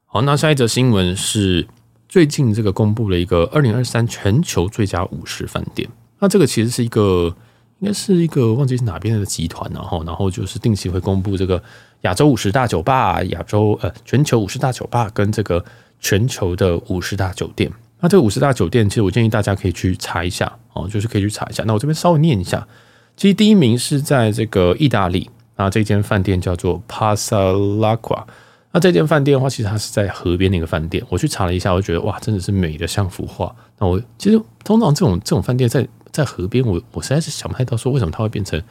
[0.06, 1.68] 好，那下一则新闻是。
[2.10, 7.36] 最近这个公布了一个二零二三全球最佳五十饭店，那这个其实是一个，
[7.80, 11.64] 应该是一个忘记是哪边的集团，然后然后就是定期会公布这个
[12.02, 15.66] 亚洲五十大酒吧、亚洲呃全球五十大酒吧跟这个
[16.00, 17.72] 全球的五十大酒店。
[18.04, 21.63] 那这个五十大酒店，其实我建议大家可以去查一下哦，就是可以去查一下。
[21.66, 22.68] 那我这边稍微念一下，
[23.16, 28.26] 其实第一名是在这个意大利，那这间饭店叫做 Passalacqua。
[28.74, 31.02] 那这间饭店的话，其实它是在河边的一个饭店。
[31.08, 33.56] 我去查了一下，我觉得哇，真的是美的像幅画。
[33.80, 38.62] 那我其实通常这种这种饭店在在河边，我我实在是想不太到说为什么它会变成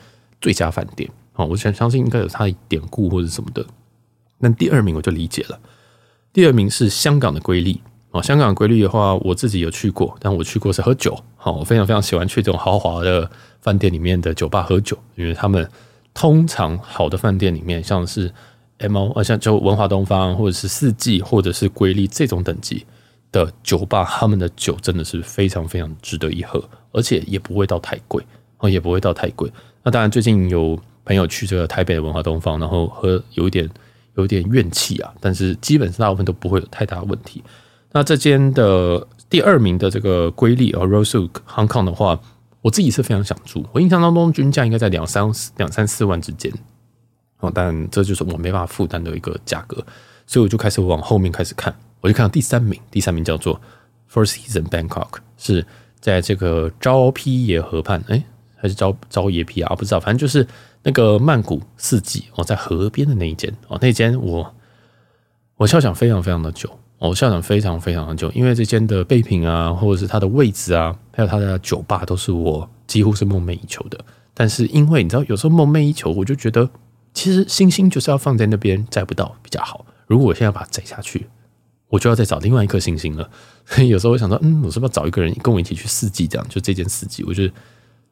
[0.42, 1.42] 最佳饭店啊？
[1.46, 3.64] 我想相信应该有它的典故或者什么的。
[4.40, 5.58] 那第二名我就理解了，
[6.34, 7.80] 第二名是香港的瑰丽。
[8.12, 11.18] 哦，香港瑰丽的话，我自己有去过，但我去过是喝酒。
[11.36, 13.28] 好，我非常非常喜欢去这种豪华的
[13.62, 15.66] 饭店里面的酒吧喝酒，因为他们
[16.12, 18.30] 通常好的饭店里面，像是
[18.78, 22.84] MO，呃，像就文华东方或者是四季或者是瑰丽这种等级
[23.32, 28.22] 的酒吧，他们的酒真的是非常非常值得一喝，而且也不会到太贵，
[28.58, 29.50] 哦，也不会到太贵。
[29.82, 33.66] 那当然，最近有朋友去这个台北的文华东方，然后喝有一点
[34.16, 37.42] 有一点怨气啊，但是基本上大部分都不会有太大的问题。
[37.92, 42.18] 那这间的第二名的这个瑰丽哦，Rosewood Hong Kong 的话，
[42.60, 43.64] 我自己是非常想住。
[43.72, 46.52] 我印象当中均价应该在两三两三四万之间
[47.40, 49.84] 哦，但这就是我没办法负担的一个价格，
[50.26, 51.74] 所以我就开始往后面开始看。
[52.00, 53.60] 我就看到第三名，第三名叫做
[54.12, 55.64] Four Seasons Bangkok，是
[56.00, 58.24] 在这个昭披耶河畔，哎，
[58.56, 59.74] 还是昭昭耶披啊？
[59.76, 60.46] 不知道，反正就是
[60.82, 64.54] 那个曼谷四季哦，在河边的那一间哦，那间我
[65.56, 66.68] 我肖想非常非常的久。
[67.08, 73.98] 我校长非常非常的久，因为这间的备品啊，或者是它的位置啊，还有它的酒吧，都是我几乎是梦寐以求的。
[74.34, 76.70] 但是因为你知道，有时候梦寐以求，我就觉得
[77.12, 79.84] 其实星星就是要放在那边摘不到比较好。
[80.06, 81.26] 如果我现在把它摘下去，
[81.88, 83.28] 我就要再找另外一颗星星了。
[83.66, 86.46] 所以有时候我想说，嗯，我是不是要找一个人跟我一起去四季这样？
[86.48, 87.52] 就这间四季，我觉得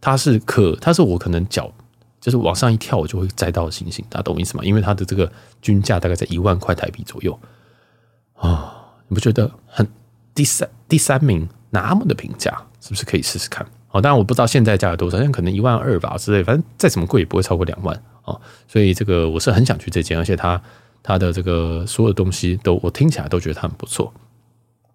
[0.00, 1.72] 它是可，它是我可能脚
[2.20, 4.04] 就是往上一跳，我就会摘到的星星。
[4.08, 4.64] 大家懂我意思吗？
[4.64, 5.30] 因为它的这个
[5.62, 7.38] 均价大概在一万块台币左右
[8.34, 8.78] 啊。
[9.10, 9.86] 你不觉得很
[10.34, 13.66] 第三第三名那么的平价，是不是可以试试看？
[13.88, 18.38] 好，当然我不知道现在价格多少，像可能一万二吧之类，反正再怎么贵也不会超过两万啊。
[18.68, 20.62] 所以这个我是很想去这间，而且它
[21.02, 24.12] 它的这个所有的东西都我听起来都觉得它很不错。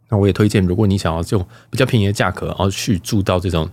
[0.07, 3.69] 那我也推荐，如果你想要这种比较便宜的价格，然后去住到这种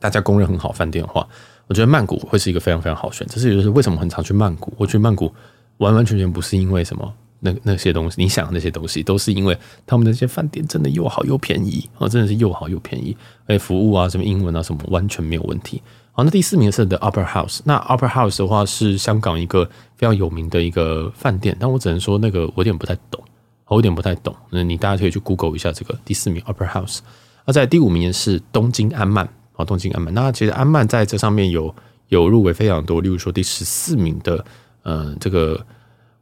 [0.00, 1.24] 大家公认很好饭店的话，
[1.68, 3.24] 我觉得曼谷会是一个非常非常好选。
[3.30, 4.72] 这是也就是为什么很常去曼谷。
[4.76, 5.32] 我去曼谷
[5.76, 7.14] 完完全全不是因为什么。
[7.40, 15.82] 那那些东西，你想那些东西，都是因为他们那些饭店真的又好又便宜哦，真的是又好又便宜，而且服务啊，什么英文啊，什么完全没有问题。
[16.12, 19.64] 好，那第四名是 The Upper House，那 Upper House 的话是香港一个
[19.96, 23.22] 非常有名的一个饭店，但我只能说那个我有点不太懂，
[23.68, 24.36] 我有点不太懂。
[24.50, 26.98] 那你大家可以去 Google 一下这个第四名 Upper House。
[27.46, 30.12] 那在第五名是东京安曼，好，东京安曼。
[30.12, 31.74] 那其实安曼在这上面有
[32.08, 34.44] 有入围非常多，例如说第十四名的，
[34.82, 35.64] 呃，这个。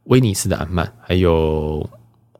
[0.09, 1.87] 威尼斯的安曼，还有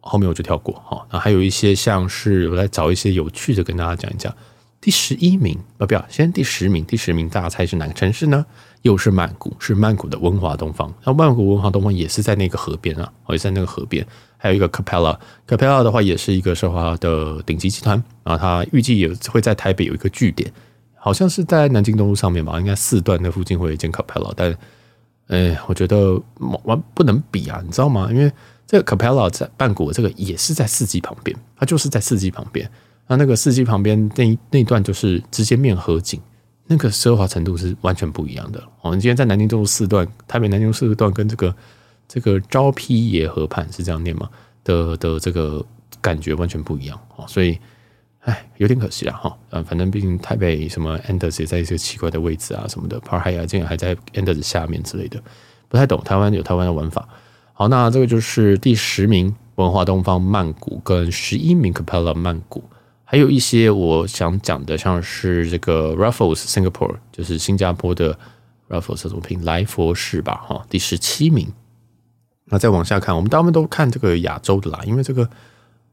[0.01, 4.36] 后面我就跳过哈，那还有一些像是我来找一些有趣的跟大家讲一讲。
[4.82, 8.43] 第十一名啊，不要，先第十名，第十名大家猜是哪个城市呢？
[8.82, 10.91] 又是曼谷，是曼谷的文华东方。
[11.03, 14.03] 那曼谷文华东方也是在那个河边啊，也是在那个河边。
[14.38, 20.51] 还有一个 Capella，Capella 的话也是一个奢华的顶级集团，然后它预计也会在台北有一个据点，
[20.95, 24.58] 好像是在南京东路上面吧，应该四段那附近会有一间 Capella，但。
[25.29, 26.21] 哎，我觉得
[26.63, 28.09] 完不能比啊，你知道吗？
[28.11, 28.31] 因为
[28.67, 32.69] 这个 Capella 在曼谷，这个也是在四季旁边，它就是在四季旁边。
[33.07, 36.21] 那那个四季旁边那一那段就是直接面河景，
[36.67, 38.63] 那个奢华程度是完全不一样的。
[38.81, 41.55] 我们今天在南京东路四段，台北南京路四段跟这个
[42.07, 44.29] 这个昭披野河畔是这样念吗？
[44.63, 45.65] 的的这个
[46.01, 47.57] 感觉完全不一样哦，所以。
[48.21, 49.36] 哎，有点可惜了哈。
[49.51, 55.21] 嗯，反正毕竟台北什么 Andaz 也在一些奇怪的位置啊，什么的，Parhai 啊竟然还在 Andaz 下面之类的，
[55.67, 56.03] 不太懂。
[56.03, 57.08] 台湾有台湾的玩法。
[57.53, 62.63] 好，那这个就是第十名文化东方曼谷跟十一名 Capella 曼谷，
[63.03, 68.17] 还有一些我想讲的，像是这个 Raffles Singapore，就是新加坡的
[68.69, 71.51] Raffles 这种品来佛士吧，哈，第十七名。
[72.45, 75.23] 那再往下看，我们大部分都看这个亚洲的啦，因为这个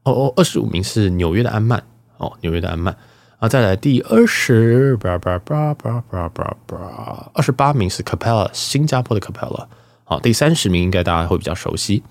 [0.03, 1.83] 哦哦，二十五名是纽约的安曼。
[2.17, 2.95] 哦，纽约的安曼
[3.39, 4.97] 啊，再来第二十，
[7.33, 9.67] 二十八名是 Capella，新加坡的 Capella。
[10.03, 12.01] 好，第三十名应该大家会比较熟悉，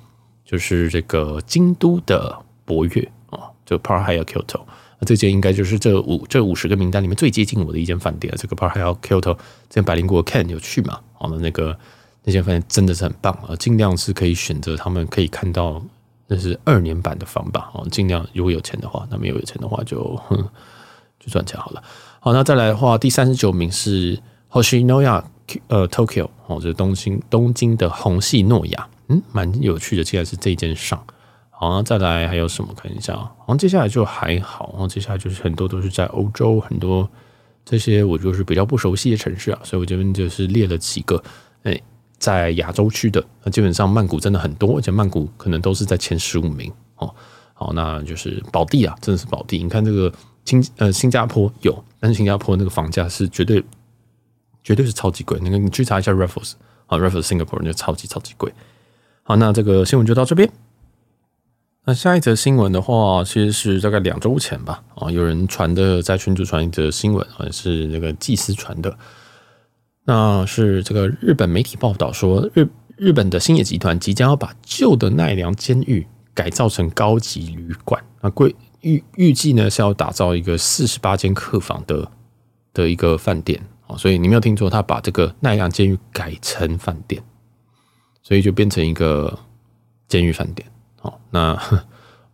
[0.45, 4.61] 就是这个京都的博悦啊，就 Park Hyatt Kyoto。
[4.99, 8.33] 那这间应该就是这五这五十个名单里面最接近我的一间饭店。
[8.37, 9.41] 这个 Park Hyatt Kyoto，之
[9.71, 11.01] 前百灵果 Ken 有去嘛？
[11.15, 11.77] 好的，那个
[12.23, 15.83] 那间饭店真的是很棒啊，尽量是可以选择他们可以看到。
[16.27, 20.37] 那是二年版的房吧，哦，尽量如果有钱的话，那没有钱的话就哼，
[21.21, 21.83] 就赚钱好了。
[22.21, 24.19] 好，那再来的话，第三十九名是
[24.51, 25.23] Hoshinoya
[25.69, 31.01] 呃 Tokyo 哦，这是东京东京的红系诺亚，嗯，蛮有趣的，竟然是这一间上。
[31.51, 32.75] 好，那再来还有什么？
[32.75, 37.09] 看一下啊，好像接下来就还好，然后接下来就是很多都是在欧洲，很多
[37.65, 41.23] 这些我就是比较不熟悉的城市啊，所以我这边就是列了几个，
[41.63, 41.81] 哎，
[42.19, 47.15] 在亚洲区的，那基本上曼谷真的很多，而且曼谷可能都是在前十五名哦。
[47.53, 49.63] 好，那就是宝地啊，真的是宝地。
[49.63, 50.13] 你看这个
[50.45, 53.65] 新呃新加坡有，但是新加坡那个房价是绝对
[54.63, 55.39] 绝对是超级贵。
[55.43, 56.53] 那个你去查一下 Raffles
[56.87, 58.53] 啊，Raffles Singapore 那超级超级贵。
[59.23, 60.51] 好，那这个新闻就到这边。
[61.85, 68.99] 那下一则新闻的话，其实是大概两周前吧，啊，有人传的在群组传一则新闻，好像，是那个祭司传的。
[70.07, 72.67] 那是这个日本媒体报道说，日
[72.97, 82.09] 日本的星野集团即将要把旧的奈良监狱改造成高级旅馆，啊，规预预计呢是要打造一个四十八间客房的
[82.73, 87.21] 的一个饭店，啊，所以你没有听错，他把这个奈良监狱改成饭店，
[88.23, 89.37] 所以就变成一个
[90.07, 90.67] 监狱饭店。
[91.01, 91.59] 好那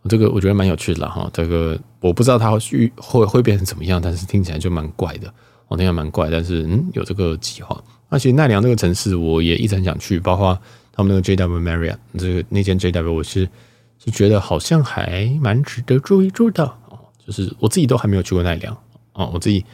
[0.07, 2.59] 这个我觉得蛮有趣的哈，这个我不知道它会
[2.97, 5.33] 会会变成怎么样，但是听起来就蛮怪的，
[5.67, 7.81] 我听起来蛮怪，但是嗯有这个计划。
[8.09, 10.57] 而且奈良这个城市我也一直很想去，包括
[10.91, 13.49] 他们那个 JW Marriott 这个那间 JW，我是
[13.97, 16.99] 是觉得好像还蛮值得住一住的哦。
[17.25, 18.77] 就是我自己都还没有去过奈良
[19.13, 19.65] 哦，我自己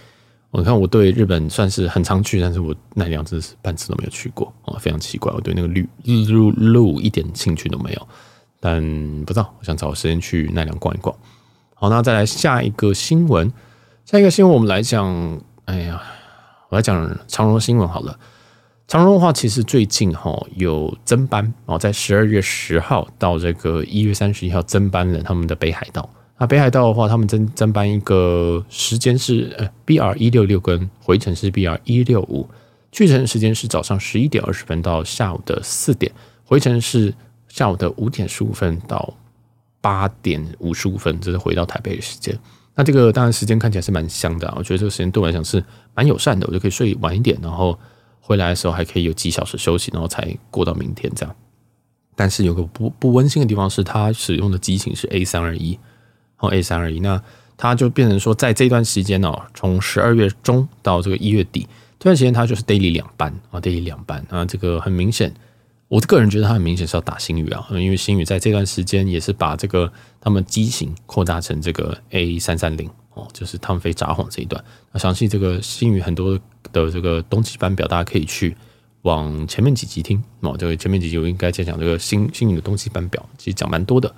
[0.52, 8.08] 我看我对日本算是很常去，但是我奈良真的是半次都没有去过哦，非常奇怪，我对那个绿日路路一点兴趣都没有。
[8.62, 8.82] 但
[9.26, 11.14] 不知道，我想找个时间去奈良逛一逛。
[11.74, 13.52] 好，那再来下一个新闻。
[14.06, 15.42] 下一个新闻，我们来讲。
[15.70, 16.02] 哎呀，
[16.70, 18.18] 我来讲长荣新闻好了。
[18.88, 26.10] 长荣的话，其实最近哈有增班哦，在十二月十号到这个一月三十一号增班了他们的北海道。
[26.40, 32.50] 那北海道的话，他们增增班一个时间是呃 BR 一六六跟回程是 BR 一六五，
[32.92, 36.12] 去程时间是早上十一点二十分到下午的四点，
[36.44, 37.14] 回程是。
[37.48, 39.12] 下午的五点十五分到
[39.82, 42.38] 八点五十五分，这是回到台北的时间。
[42.80, 45.62] 那这个当然时间看起来是蛮香的，我觉得这个时间对我来讲是
[45.94, 47.78] 蛮友善的，我就可以睡晚一点，然后
[48.22, 51.36] 回来的时候还可以有几小时休息，然后才过到明天这样。
[52.16, 55.78] 但是有个不不温馨的地方是，它使用的机型是 A 三二一，
[56.38, 57.22] 哦 A 三二一，那
[57.58, 61.68] 它就变成说，在这段时间哦，从十二月中到这个一月底
[62.00, 65.34] 这段时间，它就是 daily 两班啊，daily 两班啊，这个很明显。
[65.90, 74.64] 我个人觉得他很明显是要打星宇啊，因为星宇在这段时间也是把这个他们机型扩大成这个 A 三三零哦，就是他们飞札幌这一段。
[74.92, 76.40] 那详细这个星宇很多
[76.72, 78.56] 的这个冬季班表，大家可以去
[79.02, 80.56] 往前面几集听哦。
[80.56, 84.14] 这个前面几集我应该在讲这个星星宇的冬季班表，其实讲蛮多的。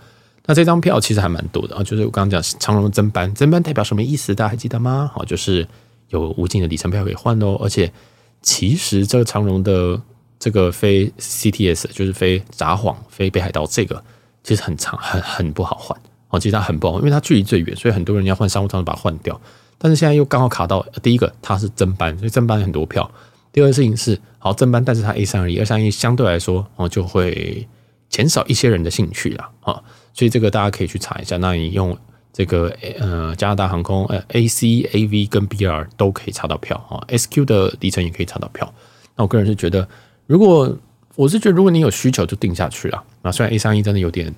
[0.46, 4.36] 那这张票其实还蛮多的啊，就是我刚刚讲长荣增班，增班代表什么意思？
[4.36, 5.10] 大家还记得吗？
[5.14, 5.66] 好，就是
[6.10, 7.94] 有无尽的里程票可以换哦，而且
[8.42, 10.02] 其实这个长荣的。
[10.42, 14.04] 这个飞 CTS 就是飞札幌、飞北海道，这个
[14.44, 15.96] 其实很长，很很不好换
[16.30, 16.40] 哦。
[16.40, 19.40] 其实它很不好，因为它距离最远，所以很多人要换商务舱把它换掉。
[19.78, 23.10] 但是现在又刚好卡到第一个，它是增班，所以增班很多票。
[23.54, 27.68] 第二个事情是，好增班，但是它 A 三二一、二三一相对来说哦就会
[28.10, 29.80] 减少一些人的兴趣了啊。
[30.12, 31.38] 所以这个大家可以去查一下。
[31.38, 31.96] 那你用
[32.34, 38.74] 这个呃加拿大航空呃 AC、AV 跟 BR 都可以查到票啊，SQ 的里程也可以查到票。
[39.16, 39.88] 那我个人是觉得。
[40.32, 40.74] 如果
[41.18, 43.04] 我是觉得，如果你有需求就定下去了。
[43.22, 44.34] 那虽然 A 三一真的有点，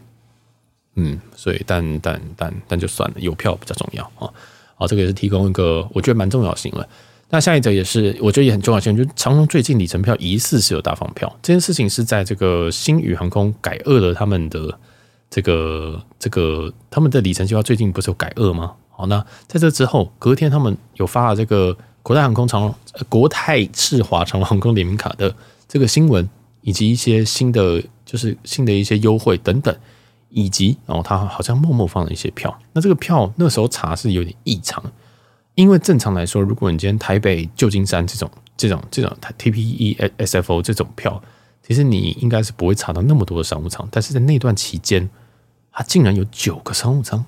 [0.96, 4.28] 嗯，所以但但但但就算了，有票比较重要啊。
[4.74, 6.90] 好，这个也是提供一个我觉得蛮重要性了。
[7.30, 14.80] 那下一则也是我觉得也很重要性，就是长荣最近里程票疑似是有大放票，这件事情是在这个星宇航空改恶了他们的
[15.30, 18.74] 这个这个他们的里程计划，最近不是有改恶吗？
[18.90, 22.76] 好，那在这之后，隔天他们有发了这个国泰航空长荣
[23.08, 25.32] 国泰世华长荣航空联名卡的。
[25.74, 26.30] 这个新闻
[26.62, 29.76] 以及一些新的，就是新的一些优惠等等，
[30.30, 32.56] 以及然后他好像默默放了一些票。
[32.74, 34.84] 那这个票那时候查是有点异常，
[35.56, 41.20] 因为正常来说，如果你今天台北旧金山这种这种这种 TPE SFO 这种票，
[41.68, 43.88] 其实你应该是不会查到那么多的商务舱。
[43.89, 45.10] 但是在那段期间，
[45.72, 47.26] 它竟然有九个商务舱，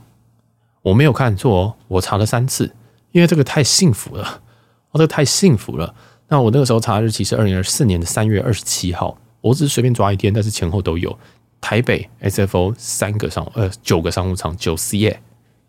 [0.83, 2.75] 我没有看错哦，我查了三次，
[3.11, 4.43] 因为这个太幸福了，
[4.91, 5.95] 哦，这个太幸福了。
[6.27, 11.17] 那我那个时候查日期是二零二四年的三月二十七号，我只是随便抓一天，但是前后都有
[11.61, 15.21] 台北 SFO 三个商呃九个商务舱九 C 耶，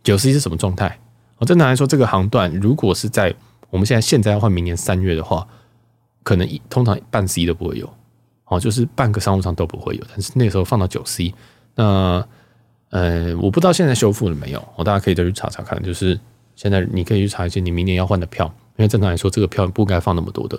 [0.02, 0.98] 九 C 是什么状态？
[1.38, 3.34] 哦，正常来说，这个航段如果是在
[3.68, 5.46] 我们现在现在要换明年三月的话，
[6.22, 7.92] 可能一通常半 C 都不会有，
[8.46, 10.04] 哦，就是半个商务舱都不会有。
[10.09, 11.34] 但是那时候放到九 C，
[11.74, 12.26] 那
[12.90, 16.18] 呃我不知道现在修复了没有，我大家可以再去查查看，就是
[16.54, 20.58] 现在你可以去查一些你明年要换的票，因为正常来说这个票不该放那么多的。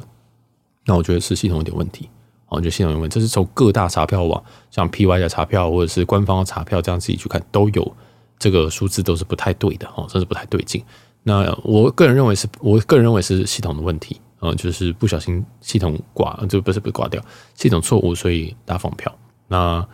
[0.86, 2.09] 那我觉得是系统有点问题，
[2.49, 3.15] 我觉得系统有问题。
[3.15, 4.41] 这是从各大查票网，
[4.72, 7.95] 像 PY 的查票或者是官方的查票这样自己去看，都有
[8.39, 10.84] 这个数字都是不太对的哦，这是不太对劲。
[11.24, 17.22] 那我个人认为是，我个人认为是系统的问题，嗯，就是不小心系统挂，就不是被挂掉，
[17.53, 19.13] 系统错误，所以大放票。
[19.49, 19.86] 那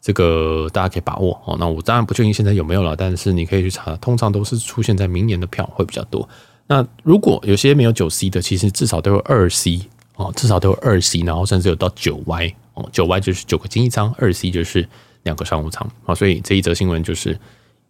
[0.00, 1.56] 这个大家可以把握哦。
[1.60, 6.26] 那我当然不确定现在有没有了，但是你可以去查，通常都是出现在明年的票会比较多。
[6.68, 9.80] 那如果有些没有九 C 的，其实至少都有二 C
[10.14, 14.88] 哦，至少都有二 C，然后甚至有到九 Y 哦，九 Y 就是九个经济舱，二 C 就是
[15.22, 16.14] 两个商务舱啊。
[16.14, 17.36] 所以这一则新闻就是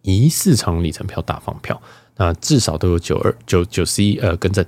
[0.01, 1.79] 疑似长里程票大放票。
[2.15, 4.65] 那至少都有九二九九 C 呃，更正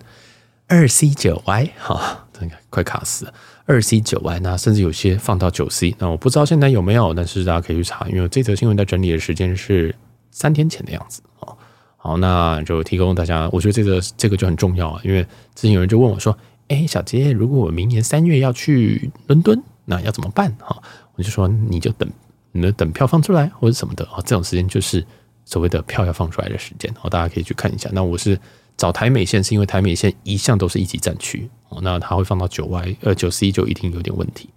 [0.68, 3.34] 二 C 九 Y 哈，这个快卡死了。
[3.66, 9.96] 二 C 九 Y，那甚至有些放到九 C，那我不知道现在有没有，但是大家可以去查，因为这则新闻在整理的时间是
[10.32, 11.58] 三天前的样子哦。
[12.02, 15.24] 好，那就提供大家，我觉得这个这个就很重要啊，因为
[15.56, 16.36] 之前有人就问我说
[16.68, 20.82] ：“哎，小杰，如果我明年三月要去伦敦，那要怎么办？”哈，
[21.16, 22.10] 我就说你就等，
[22.52, 25.06] 你的等票放出来或者什么的啊，这种时间就是。
[25.44, 27.90] 所谓的票要放出来的时间，好，大家可以去看一下。
[27.92, 28.40] 那我是
[28.78, 31.50] 找台美线，是因为台美线一向都是一级战区，
[31.82, 34.50] 那它会放到九 Y 呃九 C 就一定有点问题。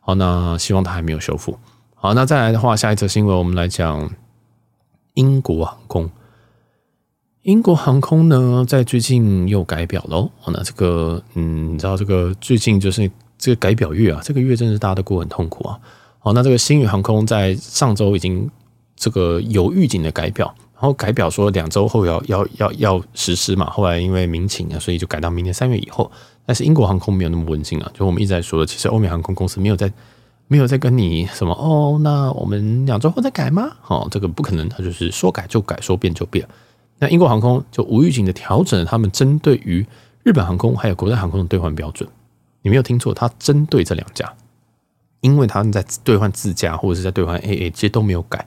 [0.00, 1.56] 好，那希望它还没有修复。
[1.94, 4.10] 好，那再来的话，下一则新闻我们来讲
[5.14, 6.10] 英国航空。
[7.48, 10.28] 英国航空呢，在最近又改表喽。
[10.48, 15.80] 那这个嗯，你知道这个最近就是这个改表月啊，这个月真是大家都过很痛苦啊。
[16.18, 18.48] 好，那这个星宇航空在上周已经。
[19.00, 26.10] 这个有预警的改表，然后改表说两周后要要要要实施嘛，后来因为民情啊，所以就改到明年三月以后。
[26.44, 29.90] 但是英国航空没有那么温馨啊，就我们一直在说的，其实欧美航空公司没有在
[30.48, 33.70] 没有在跟你什么哦，那我们两周后再改吗？
[33.86, 36.44] 哦，这个不可能，它就是说改就改，说变就变。
[36.98, 39.86] 那英国航空就无预警的调整了他们针对于
[40.24, 42.08] 日本航空还有国泰航空的兑换标准，
[42.62, 44.32] 你没有听错，它针对这两家，
[45.20, 48.46] 因为他们在兑换自驾或者是在兑换 AA，其实都没有改。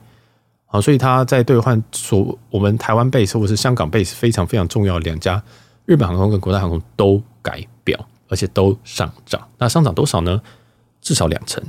[0.66, 5.42] 好，所以他在兑换所我们台湾 base 或者是香港 base 非常非常重要两家
[5.84, 7.98] 日本航空跟国泰航空都改表，
[8.28, 9.46] 而且都上涨。
[9.58, 10.40] 那上涨多少呢？
[11.00, 11.62] 至少两成。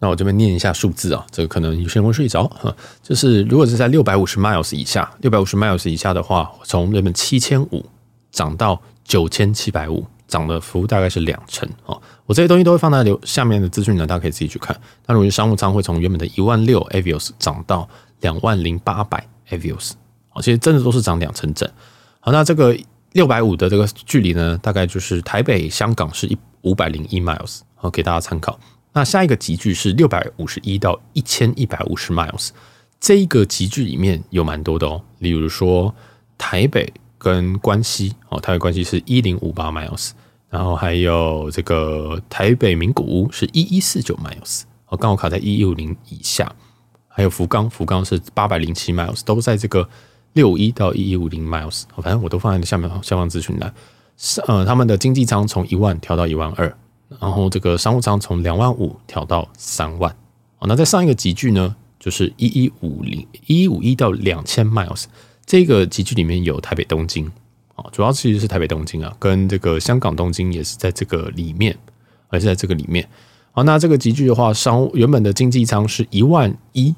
[0.00, 2.50] 那我这边念一下数字啊，这个可能有些人会睡着。
[3.00, 7.86] 就是如果是在六百五十 miles 以下，六百五十 miles 以下的话，从原本七千五
[8.32, 10.04] 涨到九千七百五。
[10.30, 14.80] 涨的幅度大概是两成啊，我这些东西都会放在留下面的资讯呢，大家可以自己去看。
[15.04, 17.88] 那如果是商务舱，会从原本的一万六 Avios 涨到
[18.20, 19.94] 两万零八百 Avios，
[20.32, 21.68] 哦，其实真的都是涨两成整。
[22.20, 22.78] 好，那这个
[23.10, 28.56] 六百五的这个距离呢，大概就是台北香港是一五百零一 miles，好，给大家参考。
[28.92, 32.50] 那下一个集距是六百五十一到一千一百五十 miles，
[32.98, 35.94] 这一个集距里面有蛮多的哦，例如说
[36.38, 36.92] 台北。
[37.22, 40.12] 跟关西哦，台北关西是一零五八 miles，
[40.48, 46.50] 然后还有这个台北名古屋是一一四九 miles，哦，刚好卡在一一五零以下。
[47.08, 49.86] 还有福冈，福冈是八百零七 miles，都在这个
[50.32, 51.82] 六一到一一五零 miles。
[51.98, 53.70] 反正我都放在下面下方资讯栏。
[54.16, 56.74] 是呃，他们的经济舱从一万调到一万二，
[57.18, 60.14] 然后这个商务舱从两万五调到三万。
[60.58, 65.04] 哦，那在上一个集距呢，就是一一五零一一五一到两千 miles。
[65.44, 67.26] 这个集距里面有台北东京
[67.74, 71.76] 啊，主要其实是台北东京啊，跟这个香港东京也是在这个里面，
[72.28, 73.08] 而是在这个里面。
[73.52, 76.94] 好，那这个集距的话，商务原本的经济舱是一万一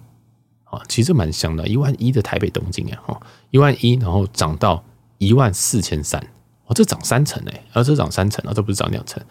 [0.65, 4.85] 啊，其实蛮香的，一万一的台北东京啊，哈，一万一，然后涨到
[5.17, 6.21] 一万四千三，
[6.67, 9.23] 哦，这涨三成哎，而这涨三成啊，这不是涨两成。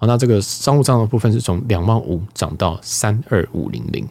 [0.00, 4.08] 好，那这个商务舱的部分是从两万五涨到三二五零零，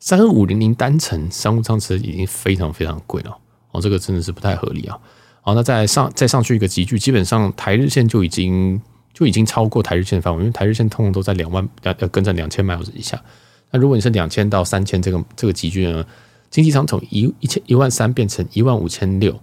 [0.00, 3.38] 三二五零零单程商务舱其实已经非常非常贵了。
[3.70, 4.98] 哦，这个真的是不太合理啊！
[5.42, 8.82] 好，那再上再上去一个集聚，基本上台日线就已经
[9.14, 13.22] 就已经超过台日线范围，因为台日线通常都在两万要要跟在两千 miles 以下。
[13.70, 16.04] 那如果你是两千到三千这个这个集聚呢，
[16.50, 19.38] 经济舱从一一千一万三变成一万五千六，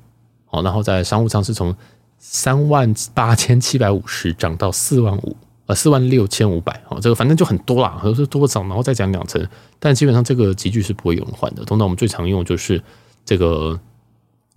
[0.49, 1.73] 哦，然后在商务舱是从
[2.17, 9.45] 三万八千七百五十涨到四万五，呃，四万六千五百，哦，这个反正就很多啦，都是多涨，然后再讲两成，
[9.79, 11.63] 但基本上这个集聚是不会有人换的。
[11.65, 12.81] 通常我们最常用就是
[13.25, 13.79] 这个。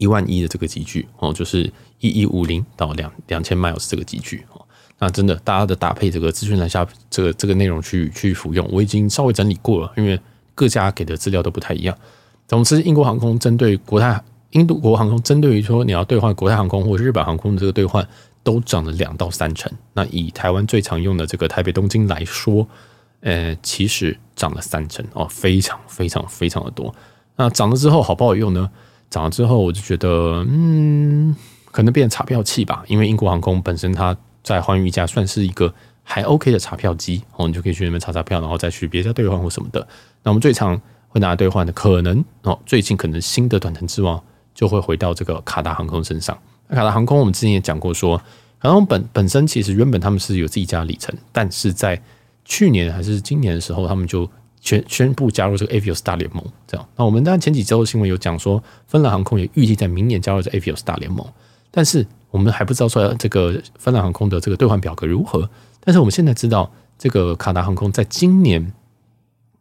[0.01, 1.63] 一万一的这个集聚哦，就是
[1.99, 4.65] 一一五零到两两千 miles 这个集聚哦，
[5.01, 10.17] 那真的大家的搭配这个资讯栏下这个这个内容去去服用，我已经稍微整理过了，因为
[10.55, 11.99] 各家给的资料都不太一样。
[12.47, 18.09] 总之，英国航空针对国泰，英国航空针对于说你要兑换国泰航空或者日本航空的这个兑换，
[18.49, 19.71] 都涨了两到三成。
[19.93, 22.67] 那以台湾最常用的这个台北东京来说，
[23.21, 26.95] 呃，其实涨了三成哦，非常非常非常的多。
[27.37, 28.71] 那涨了之后好不好用呢？
[29.11, 31.37] 涨了之后，我就觉得，嗯，
[31.71, 35.71] 可能变成查票器吧，因为英国航空本身它在寰宇一家算是一个
[36.03, 39.87] 还 OK 的查票机，哦，你就可以去那边查查票，然后再去别家兑换或什么的。
[40.23, 44.19] 那我们最常会拿来兑换的，可能哦，最近可能新的短程之王
[44.55, 46.39] 就会回到这个卡达航空身上。
[46.69, 48.25] 卡达航空我们之前也讲过说，说
[48.61, 52.01] 卡达本本身其实原本他们是有自己家的里程，但是在
[52.45, 54.29] 去年还是今年的时候，他们就
[54.61, 56.45] 宣宣布加入这个 Avios 大联盟。
[56.67, 61.27] 这样，那我们当然前几周的新闻有讲说，芬兰航空也预计在明年加入这 Avios 大联盟，
[61.71, 65.49] 但是我们还不知道说这个芬兰航空的这个兑换表格如何。
[65.81, 68.73] 但是我们现在知道，这个卡达航空在今年，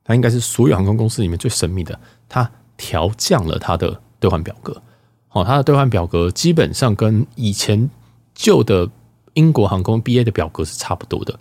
[0.04, 1.98] 它应该是所有航空公司里面最神秘的，
[2.28, 4.82] 它调降了它的兑换表格。
[5.38, 7.90] 哦，它的兑换表格基本上跟以前
[8.34, 8.90] 旧的
[9.34, 11.40] 英国航空 BA 的表格是差不多的。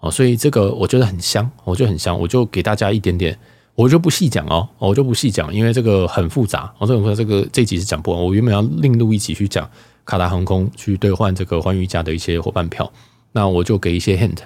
[0.00, 3.38] 哦，所以这个我觉得很香，我觉得很香，我就给大家一点点，
[3.74, 6.72] 我就不细讲哦，我就不细讲，因为这个很复杂。
[6.78, 9.68] 我这个这个这集是讲不完，我原本要另录一集去讲
[10.04, 12.90] 卡达航空去兑换这个欢愉家的一些伙伴票，
[13.32, 14.38] 那我就给一些 hint。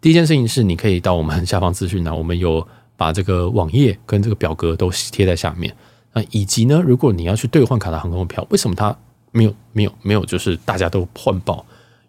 [0.00, 5.74] 第一件事情是，你可以到我们下方资讯呢，我们有把这个网页跟这个表格都贴在下面。
[6.18, 8.96] 那以及呢，如果你要去兑换卡达航空的票，为什么它
[9.30, 11.64] 没有没有没有就是大家都换爆？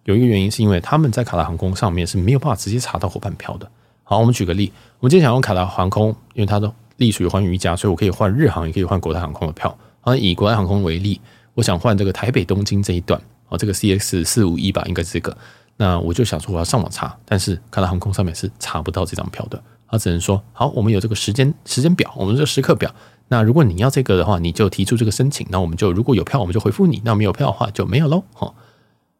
[0.05, 3.69] 有一个原因是因为他们在卡达航空上面是没有办法直接查到伙伴票的。
[4.03, 9.77] 好，我们举个例，我们今天想用卡达航空，因为它的隶属于寰宇一家，所以我可以换日航，也可以换国泰航空的票。
[10.01, 11.21] 好，以国泰航空为例，
[11.53, 15.37] 我想换这个台北东京这一段，哦，这个 CX 四五一吧，应该是这个。
[15.77, 22.89] 那我就想说我要上网查，但是卡达航空上面是查不到这张票的，他只能说好，我们有这个时间时间表，我们这个时刻表。
[23.29, 28.23] 那如果你要这个的话，你就提出这个申请，那我们就如果有票，我们就回复你；那没有票的话，就没有喽。
[28.33, 28.55] 好，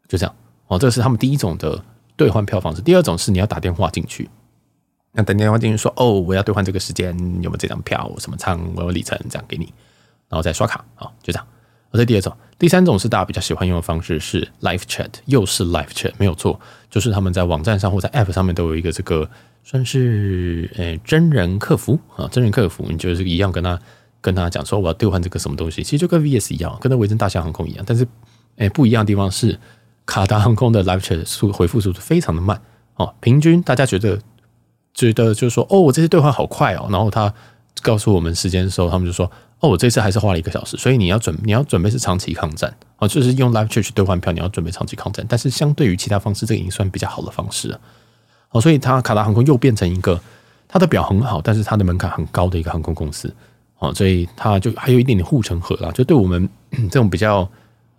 [0.07, 0.35] 就这样。
[0.67, 1.83] 哦，这是他们第一种的
[2.17, 2.81] 兑换票方式。
[2.81, 4.29] 第二种是你要打电话进去，
[5.13, 8.11] 那打电话进去说：“哦，我要兑换这个时间，有没有这张票？
[8.17, 8.59] 什么仓？
[8.75, 9.71] 我有里程，这样给你，
[10.27, 11.47] 然后再刷卡。”好，就这样。
[11.91, 12.35] 哦，这第二种。
[12.57, 19.29] 第三种是大家比较喜欢用的方式是 Live Chat，又是 Live Chat，没有错，就是他们在网站上或在 App 上面都有一个这个
[19.63, 23.79] 算是呃真人客服啊，真人客服，你就是一样跟他
[24.21, 28.07] 跟他讲说我要兑换这个什么东西，其实就跟 VS 一样，跟那维珍大象航空一样，但是
[28.57, 29.59] 诶不一样的地方是。
[30.05, 32.59] 卡达航空的 live chat 速回复速度非常的慢
[32.95, 34.19] 哦，平均大家觉得
[34.91, 37.31] 觉得就是说哦，我这次兑换好快哦，然后他
[37.83, 47.79] 告诉我们时间的时候，他们就说哦，我这次还是花了一个小时，所以你要准你要准备是长期抗战哦，就是用 live chat 去兑换票，你要准备长期抗战，但是相对于其他方式，这个已经算比较好的方式了
[48.49, 50.19] 哦，所以它卡达航空又变成一个
[50.67, 53.31] 它的表很好，但是它的门槛很高的一个航空公司
[53.79, 56.47] 哦，所以它就还有一点点护城河啦，就对我们
[56.91, 57.49] 这种比较。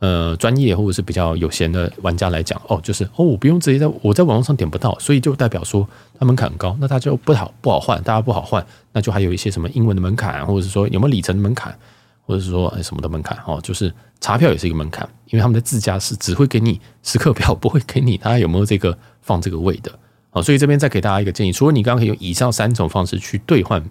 [0.00, 5.86] 呃，专业或者是比较有闲的玩家来讲，哦，就是哦，我不用直接在我在网络上点不到，所以就代表说
[6.18, 11.78] 它门槛很高，那它就不好不好换，大家不好换，那就还有一些什么英文的门槛，或者是说有没有里程的门槛，
[12.24, 19.92] 或者是说什么的门槛哦，就是查票也是一个门槛，因为他们的自家是只会给你时刻表，不会给你他有没有这个放这个位的
[20.30, 23.84] 好，所以这边再给大家一个建议，除了你刚刚可以用以上三种方式去兑换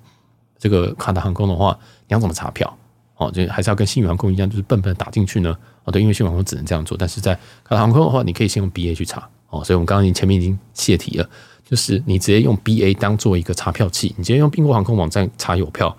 [0.59, 1.75] 这个卡达航空的话，
[2.07, 2.71] 你要怎么查票？
[3.17, 5.57] 哦，就还是要跟新宇航空一样，就是笨笨打进去呢。
[5.83, 7.33] 哦，对，因为新宇航空只能这样做，但是在
[7.63, 9.27] 卡达航空的话，你可以先用 BA 去查。
[9.49, 11.29] 哦，所以我们刚刚已经前面已经泄题了，
[11.65, 15.93] 就是你直接用 BA 当做一个查票器，你直接用英国航空网站查有票，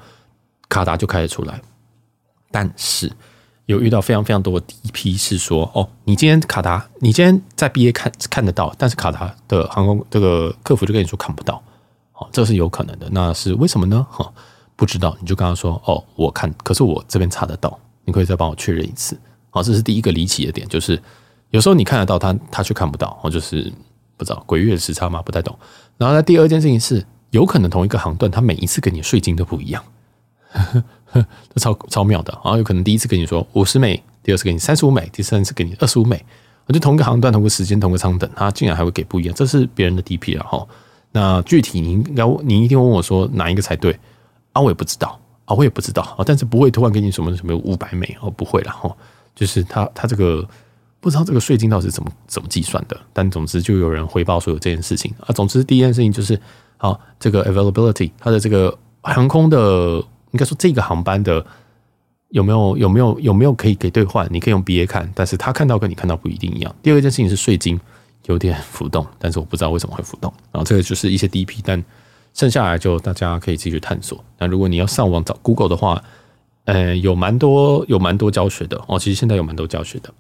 [0.69, 1.61] 卡达就开得出来。
[2.51, 3.11] 但是
[3.67, 11.63] 有遇到非常非常多的一批是说，哦，你今天卡达，你今天在 BA 看看得到，但是卡达的航空这个客服就跟你说看不到。
[12.15, 14.07] 哦，这是有可能的，那是为什么呢？
[14.11, 14.33] 哈。
[14.81, 19.15] 不知道，你就跟他说哦，我看，可是我这边查得到，你可以再帮我确认一次。
[19.51, 20.99] 好，这是第一个离奇的点，就是
[21.51, 23.71] 有时候你看得到他，他却看不到，哦，就是
[24.17, 25.21] 不知道鬼月时差吗？
[25.21, 25.55] 不太懂。
[25.99, 29.85] 然后呢，第二件事情是，有可能同一个航段，他每一次给你税金都不一样，
[31.13, 32.33] 这超超妙的。
[32.43, 36.25] 然后有可能第一次跟你说五十美，第二次给你三十五美，第三次给你二十五美，
[36.69, 40.67] 就同一个航段、同个时间、同个舱等，他竟然还会给不一样，这是别人的 DP 了哈。
[41.13, 43.95] 那具体你应该你一定问我说哪一个才对？
[44.53, 48.95] 啊，我也不知道啊，我也不知道啊，但是不会突然给你什么什么五百美哦，不会了哈，
[49.35, 50.47] 就是他他这个
[51.01, 55.33] 不知道这个税金到底是怎么怎么计算的，但总之就有人回报说有这件事情啊。
[55.33, 56.41] 总之第一件事情就是，
[56.77, 59.99] 好，这个 availability，它的这个航空的
[60.33, 61.45] 应该说这个航班的
[62.31, 64.29] 有没有有没有有没有可以给兑换？
[64.31, 66.75] 你可以用 BA 看，但是他看到跟你看到不一定一样。
[66.83, 67.81] 第二件事情是税金
[68.27, 70.33] 有点浮动，但是我不知道为什么会浮动。
[70.53, 71.83] 然后这个就是一些 DP，但。
[72.33, 74.25] 剩下来就大家可以继续探索。
[74.39, 76.03] 那如果你要上网找 Google 的话，
[76.65, 78.99] 呃，有蛮多有蛮多教学的哦。
[78.99, 80.13] 其实现在有蛮多教学的。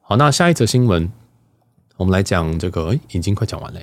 [0.00, 1.10] 好，那下一则新闻，
[1.96, 3.80] 我们来讲这个，诶，已经快讲完了。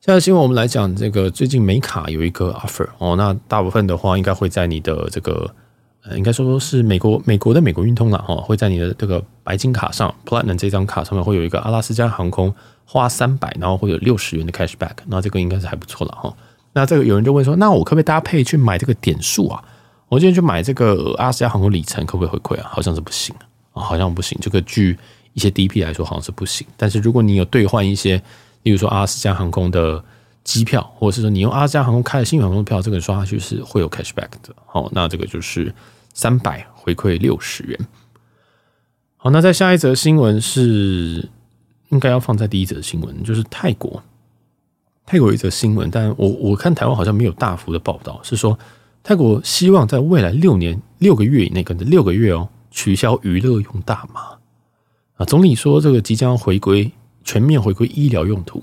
[0.00, 3.14] 下一则新闻，我们来讲这个最近美卡有一个 offer 哦。
[3.16, 5.54] 那大部分的话，应该会在你的这个
[6.02, 12.52] 呃，应该说说是美国美国的美国运通了哈，会在你的这个白金卡上 Platinum 这张卡上面会有一个阿拉斯加航空
[12.84, 16.34] 花三百，然后会有六十元的 cashback，那这个应该是还不错了哈。
[16.72, 19.62] 那这个有人就问说，那我可不可以搭配去买这个点数啊？
[20.08, 22.68] 我今天去买这个阿斯加航空里程，可不可以回馈啊？
[22.72, 23.34] 好像是不行
[23.72, 24.38] 啊，好像不行。
[24.40, 24.98] 这个据
[25.34, 26.66] 一些 DP 来说，好像是不行。
[26.76, 28.20] 但是如果你有兑换一些，
[28.64, 30.04] 例如说阿斯加航空的
[30.42, 34.54] 机票，或者是说你用阿斯加航空开的新航空票，这个刷下去是会有 cashback 的。
[34.66, 35.72] 好，那这个就是
[36.12, 37.78] 三百回馈六十元。
[39.16, 41.28] 好，那在下一则新闻是
[41.90, 44.02] 应该要放在第一则新闻，就是泰国。
[45.06, 48.58] 泰国有一则新闻，但我我看台湾好像没有大幅的报道，是说
[49.02, 54.20] 泰国希望在未来六年六个月以内，跟着六个月哦，取消娱乐用大麻
[55.16, 55.26] 啊。
[55.26, 56.90] 总理说这个即将回归
[57.24, 58.62] 全面回归医疗用途，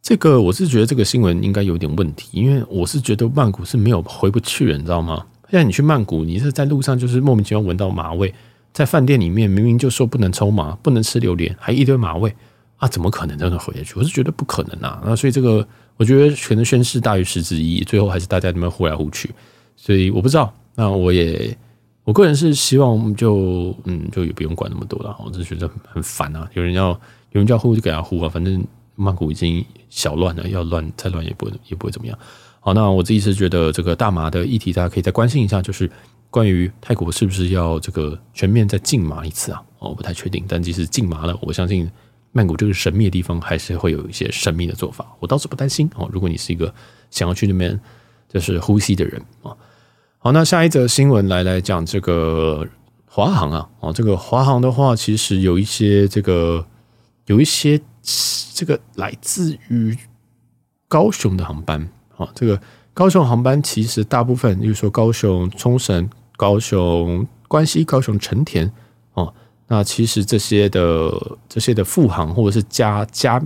[0.00, 5.26] 这个我是觉得这个新闻应该有点问题，因为我是觉得曼谷是没有回不去了，你知道吗？
[5.50, 8.34] 现在你去曼谷，你是在路上就是莫名其妙闻到麻味，
[8.72, 12.34] 在饭店里面明明就说不能抽麻，不能吃榴莲，还一堆麻味。
[12.76, 13.94] 啊，怎么可能真的回下去？
[13.96, 15.00] 我是觉得不可能啊！
[15.06, 15.66] 那所以这个，
[15.96, 19.30] 我觉得可能宣誓大于实质意义，最后还是大家那边呼来呼去。
[19.76, 20.52] 所以我不知道。
[20.74, 21.56] 那我也，
[22.02, 25.16] 我个人是希望就嗯，就也不用管那么多了。
[25.24, 26.50] 我只是觉得很烦啊！
[26.54, 26.88] 有人要
[27.30, 28.62] 有人叫呼就给他呼啊，反正
[28.96, 32.18] 曼谷已经小乱了，要乱再乱也不会也不会怎么样。
[32.58, 35.88] 好，那我自己是觉得这个大麻的议题，大家可以再关心一下，就是
[36.28, 39.62] 关于泰国是不是要这个全面再禁麻一次啊？
[39.78, 41.88] 我不太确定，但即使禁麻了，我相信。
[42.36, 46.10] 曼谷这个神秘的地方，还是会有一些神秘的做法，我倒是不担心哦。
[46.12, 46.74] 如果你是一个
[47.08, 47.80] 想要去那边
[48.28, 49.54] 就是呼吸的人啊，
[50.18, 52.66] 好，那下一则新闻来来讲这个
[53.06, 56.66] 华航啊，哦，这个华航的话，其实有一些这个
[57.26, 57.80] 有一些
[58.52, 59.96] 这个来自于
[60.88, 62.60] 高雄的航班啊，这个
[62.92, 68.72] 高雄航班其实大部分，比如说高雄冲绳、高雄关西、高雄成田
[69.12, 69.32] 哦。
[69.66, 71.10] 那其实这些的
[71.48, 73.42] 这些的复航或者是加加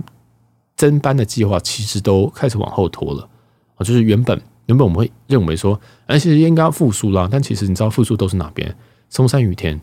[0.75, 3.27] 增班的计划，其实都开始往后拖了
[3.75, 3.79] 啊。
[3.83, 8.75] 就是原本原本我们会认为说，而且应该复苏啦，但其实你知道复苏都是哪边？
[9.09, 9.79] 松山羽田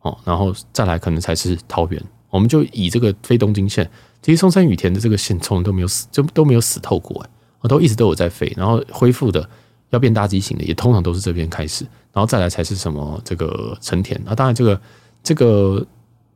[0.00, 2.02] 哦，然后再来可能才是桃园。
[2.30, 3.88] 我们就以这个飞东京线，
[4.22, 9.46] 其实松山羽田的这个线从来都没有死，就都没有死透过哎，都一直都有在飞，然后恢复的
[9.90, 14.80] 要变大机型的，也通常都是这边开始，然后再来才是什么这个成田啊，当然这个。
[15.24, 15.84] 这个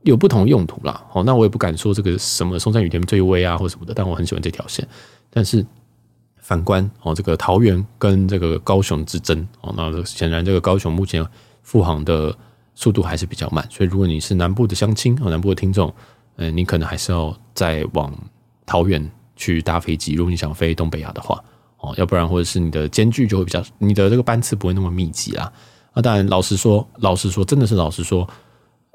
[0.03, 4.87] 有不同用途啦，好，那我也不敢说这个什么松山羽田最威啊，或什么的，但我很喜欢这条线。
[5.29, 5.65] 但是
[6.39, 11.23] 反观哦，这个桃园跟这个高雄之争哦，那显然这个高雄目前
[11.63, 12.35] 复航的
[12.75, 15.93] 速度还是比较慢，所以如果你是南部的乡亲哦，南部的听众，
[16.37, 18.11] 嗯，你可能还是要再往
[18.65, 20.15] 桃园去搭飞机。
[20.15, 21.39] 如果你想飞东北亚的话
[21.81, 25.53] 哦，要不然或者是你的间距就会比较，你的这个班次不会那么密集啦。
[25.93, 28.27] 啊，当然老实说，老实说，真的是老实说。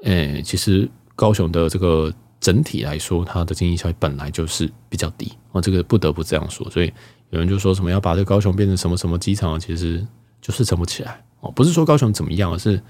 [0.04, 6.70] 诶，其实高雄的这个整体来说，它的经济效益本来就是比较低，啊这个不得不这样说。
[6.70, 6.92] 所以
[7.30, 10.06] 有人就说什么要把这个高雄变成什么什么机场，其实
[10.42, 11.50] 就是撑不起来哦。
[11.52, 12.82] 不是说高雄怎么样，而是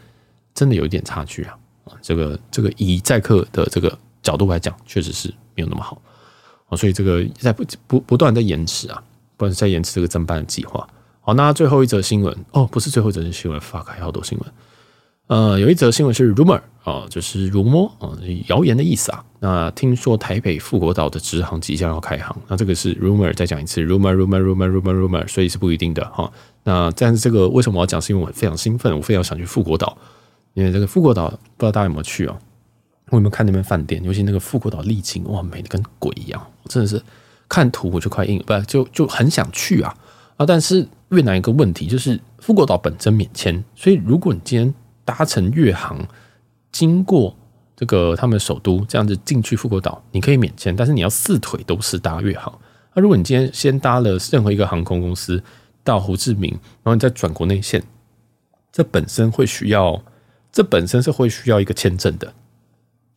[0.54, 1.58] 真的有一点差距啊。
[2.02, 6.02] 这个这个以载客的这个角度来讲，确实是没有那么好
[6.70, 6.78] 哦。
[6.78, 9.04] 所以这个在不不不断在延迟啊，
[9.38, 10.88] 不断在延迟这个增班的计划。
[11.22, 14.52] 好，那最后一则新闻哦，不是最后一则新闻，发开好多新闻。
[15.34, 18.14] 呃，有一则新闻是 rumor 啊，就是 rumor 摸啊，
[18.50, 19.26] 谣言的意思啊。
[19.40, 26.32] 那听说台北富国岛的直航即将要开航，那这个是 rumor，再讲一次 rumor，rumor，rumor，rumor，rumor，所以是不一定的哈。
[26.66, 28.00] 那但是这个为什么我要讲？
[28.00, 29.98] 是因为我非常兴奋，我非常想去富国岛，
[30.54, 32.38] 因为这个富国岛不知道大家有没有去啊？
[33.10, 34.04] 我有没有看那边饭店？
[34.04, 37.02] 尤其那个富国岛丽景，哇，美的跟鬼一样，真的是
[37.50, 39.96] 看图我就快硬，不就就很想去啊
[40.38, 40.46] 啊！
[40.46, 44.72] 但是越南一个问题就是富国岛本身免签，所以如果你今天
[45.06, 46.08] 搭乘越航
[46.72, 47.36] 经过
[47.76, 52.58] 这个他们首都这样子进去富国岛，你可以免签，但是你要四腿都是搭越航。
[52.94, 55.44] 那如果你今天先搭了任何一个航空公司
[55.84, 57.84] 到胡志明，然后你再转国内线，
[58.72, 60.04] 这本身会需要，
[60.52, 62.34] 这本身是会需要一个签证的。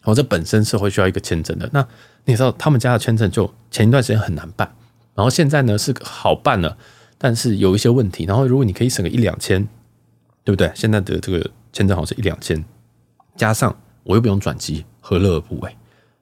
[0.05, 1.69] 哦，这本身是会需要一个签证的。
[1.73, 1.87] 那
[2.25, 4.75] 你知道他们家的签证就前一段时间很难办，
[5.15, 6.77] 然后现在呢是好办了，
[7.19, 8.25] 但是有一些问题。
[8.25, 9.63] 然后如果你可以省个一两千，
[10.45, 10.73] 对不对？
[10.75, 11.51] 现在的这个。
[11.77, 12.65] 签证好像是一两千，
[13.37, 15.77] 加上我又不用转机，何乐而不为？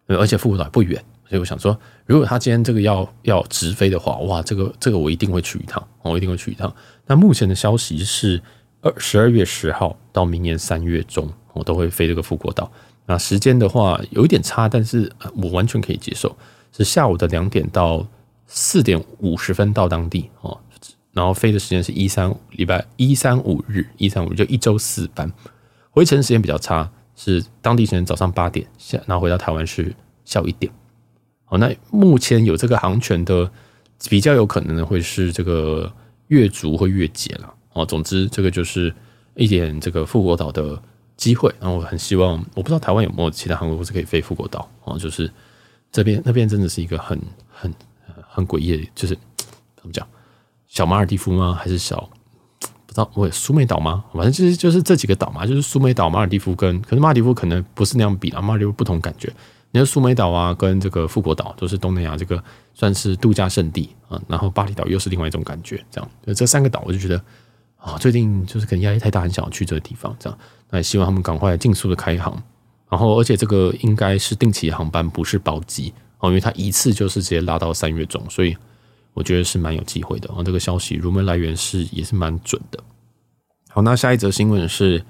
[0.09, 6.75] 而且富国岛也不远，所以我想说，如果他今天这个要要直飞的话，哇，这个这个我一定会去一趟，我一定会去一趟。
[7.07, 8.43] 那目前的消息是
[8.81, 12.69] 二十二月十号到明年三月中，我都会飞这个富国岛。
[13.07, 16.37] 那时间的话有一点差，但是我完全可以接受，
[16.73, 18.05] 是下午的两点到
[18.49, 20.59] 四点五十分到当地哦。
[21.15, 25.33] 然后飞的时间是一三礼拜一三五日一三五就一周四班，
[25.91, 29.95] 回程时间比较差，是当地时间早上八点下，然后回到台湾是
[30.25, 30.71] 下午一点。
[31.45, 33.49] 好，那目前有这个航权的，
[34.11, 35.93] 比较有可能的会是这个
[36.27, 37.55] 越足或越捷了。
[37.75, 38.93] 哦，总之这个就是
[39.37, 40.83] 一点这个富国岛的
[41.17, 41.55] 机会。
[41.61, 45.31] 然后我很希望，我不知道台湾有没有其他航空公司可以飞富国岛哦，就是
[45.93, 47.73] 这边那边真的是一个很很
[48.29, 49.15] 很诡异的，就是
[49.77, 50.05] 怎么讲？
[50.75, 51.57] 小马尔地夫吗？
[51.57, 51.97] 还是小
[52.85, 53.09] 不知道？
[53.15, 54.05] 我苏梅岛吗？
[54.13, 59.33] 反正就是就是这几个岛嘛，就是苏梅岛、马尔地夫跟，可是马尔地夫可能不是那样比啊，马尔地夫不同感觉。
[59.71, 62.43] 你说苏梅岛啊，跟这个富国岛都是东南亚这个
[62.75, 66.11] 算是度假胜地啊，然后巴厘岛又是另外一种感觉，这样。
[66.27, 67.23] 就这三个岛，我就觉得
[67.77, 70.37] 啊，最近就是可能压力太大，很想要去这个地方，这样。
[70.71, 72.43] 那也希望他们赶快尽速的开航，
[72.89, 78.57] 然后而且这个应该是定期航班，不是包机哦，因为它一次就是直接拉到三月中，所以。
[79.15, 82.79] 我觉得是蛮有机会的啊，这个消息 rumor 来源是也是蛮准的。
[83.71, 85.03] 好，那下一则新闻是，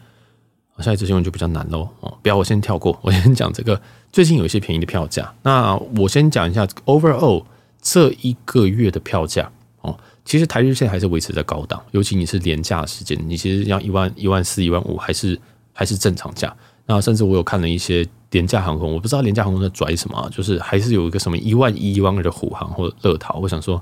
[0.78, 3.80] 下一则新闻就比较难喽哦，不要我先跳过，我先讲这个
[4.12, 5.34] 最近有一些便宜的票价。
[5.42, 7.44] 那我先讲一下 overall
[7.82, 9.50] 这一个月的票价
[9.80, 15.38] 哦，其实台日线还是维持在高档，尤其你是廉价时间，你其实要一万一万四一万五还是
[15.72, 16.54] 还是正常价。
[16.86, 23.38] 那甚至我有看了一些廉价航空，我不知道廉价航空在拽什么，就是还是有一个什么一万一、一万二的虎航或者乐桃。
[23.38, 23.80] 我想说，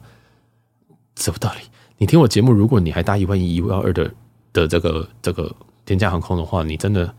[1.17, 1.61] 什么道理？
[1.97, 4.13] 你听我节目，如果你还搭一万一、一万二的
[4.53, 5.51] 的这个这个
[5.87, 7.15] 廉价航空的话，你真的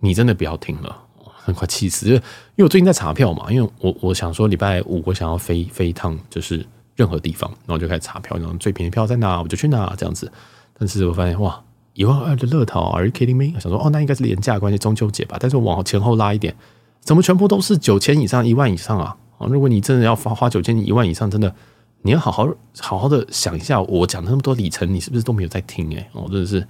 [0.00, 0.96] 你真的不要听了，
[1.36, 2.06] 很快气死！
[2.06, 6.64] 因为我最近在查票嘛，因为我我想说礼拜五我想要飞飞一趟，就是
[6.96, 10.32] 任何地方，然后就开始查票，然后最便宜票在哪，我就去哪这样子。
[10.78, 11.62] 但是我发现哇。
[11.94, 13.58] 一万二的乐桃，Are you kidding me？
[13.58, 15.36] 想说哦，那应该是廉价关系，中秋节吧。
[15.40, 16.54] 但是我往前后拉一点，
[17.00, 19.16] 怎么全部都是九千以上、一万以上啊？
[19.48, 21.54] 如果你真的要花花九千、一万以上，真的
[22.02, 25.96] 你要好好好好的想一下，我讲的那么多里程，你是不是都没有在听？
[25.96, 26.66] 哎，我真的是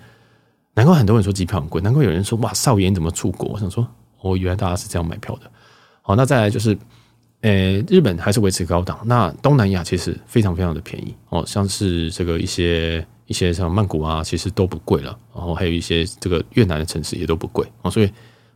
[0.75, 3.51] 难怪很多人说机票很贵，难怪有人说哇，少爷你怎么出国？
[3.51, 3.87] 我想说，
[4.21, 5.51] 哦，原来大家是这样买票的。
[6.03, 6.79] 好，那再来就是，
[7.41, 13.07] 呃，日本还是维持高档，那东南亚其实非常非常的便宜哦，像是这个一些。
[13.29, 15.15] 一些像曼谷啊，其实都不贵了。
[15.35, 18.11] 然后还有一些这个越南的城市也都不贵啊，所以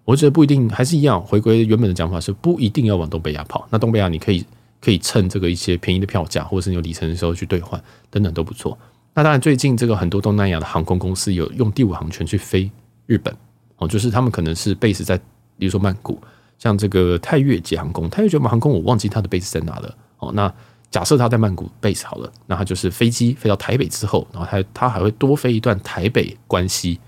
[0.05, 3.67] 我觉得不一定，还是一样，回归原本的讲法是不一定要往东北亚跑。
[3.71, 4.45] 那东北亚你可以
[4.81, 8.77] 可以趁这个一些便宜的票价，或者是你有里程的时候去兑换，等等都不错。
[9.15, 12.71] 那当然，最近这个很多东南亚的航空公司有用第五航权去飞
[13.07, 13.35] 日本
[13.77, 15.17] 哦，就是他们可能是 base 在，
[15.59, 16.19] 比如说曼谷，
[16.59, 20.53] 像这个泰越捷航空，泰越捷航空我忘记它的 base 在哪了哦，那。
[20.93, 27.01] 假设他在曼谷 base 好了，那他就是飞机飞到台北之后，然后他他还会多飞一段台北关西，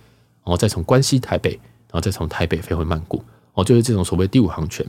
[0.43, 1.61] 然后再从关西台北，
[1.95, 3.23] 然后再从台北飞回曼谷，
[3.53, 4.85] 哦，就是这种所谓第五航权。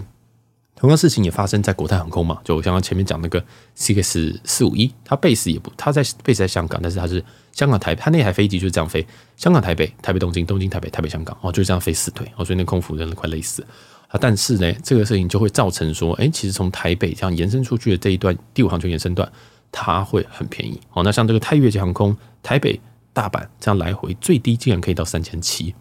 [0.75, 3.39] 同样事情也发生在国泰航空嘛，就我刚刚前面讲那个
[3.77, 9.05] CX 四五一，它 base 也不，它在 base 在香港，但是它是香港台，它那台飞机就是这样飞，
[9.37, 13.63] 香港台北，台北东京，东京台北，台北香港，哦，就这样飞四腿，哦，所以那空服真的快累死。
[14.07, 19.31] 啊，但是呢，这个事情就会造成说，哎，其实从台北这样延伸出去的这一段第五航权延伸段，
[19.71, 20.81] 它会很便宜。
[20.91, 22.79] 哦，那像这个泰越捷航空台北
[23.13, 25.73] 大阪这样来回，最低竟然可以到三千七，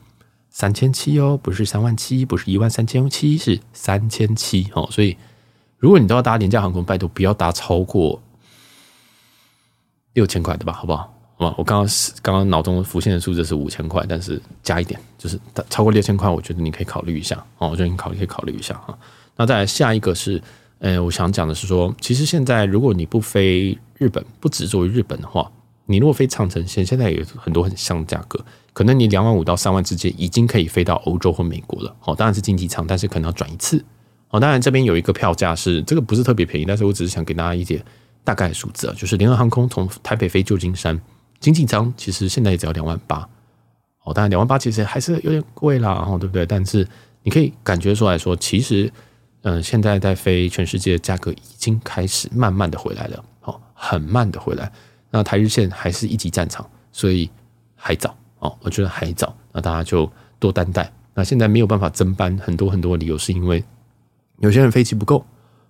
[0.55, 4.89] 三千七哦，不是三万七，不是一万三千七，是三千七哦。
[4.89, 5.17] 所以，
[5.79, 8.23] 如果你都要搭廉价航空，拜托不要搭超过
[10.13, 11.13] 六千块的吧，好不好？
[11.35, 15.37] 好吧，我刚刚是刚刚脑中浮现的数字是五千块，但是加一点就是
[15.69, 17.71] 超过六千块，我觉得你可以考虑一下哦。
[17.71, 18.97] 我觉得你考虑可以考虑一下哈。
[19.35, 20.41] 那再来下一个是，
[20.79, 25.51] 呃，我想讲的是说，其实现在如果你不飞日本，不执着于日本的话，
[25.87, 31.95] 你如果飞长城线，现在有很多很像价格，可能你两万五到三万之间已经可以飞到欧洲或美国了。
[32.05, 33.85] 哦，当然是经济舱，但是可能要转一次。
[34.31, 37.85] 哦，当然这边有一个票价是这个不是特别便宜，但是我只是想给大家一点
[38.25, 41.01] 大概数字啊，就是联合航空从台北飞旧金山。
[41.39, 43.29] 经济舱其实现在也只要两万八，
[44.05, 46.47] 哦，当然两万八其实还是有点贵啦，哦，对不对？
[46.47, 46.89] 但是
[47.23, 48.91] 你可以感觉出来说，其实，
[49.43, 54.73] 嗯，现在在飞全世界的价格已经开始慢慢的回来了，哦，很慢的回来。
[55.17, 57.31] 那台日线还是一级战场，所以
[57.77, 59.33] 还早哦，我觉得还早。
[59.53, 60.11] 那大家就
[60.41, 60.93] 多担待。
[61.15, 63.63] 那现在没有办法增班，很多很多理由是因为
[64.41, 65.25] 有些人飞机不够，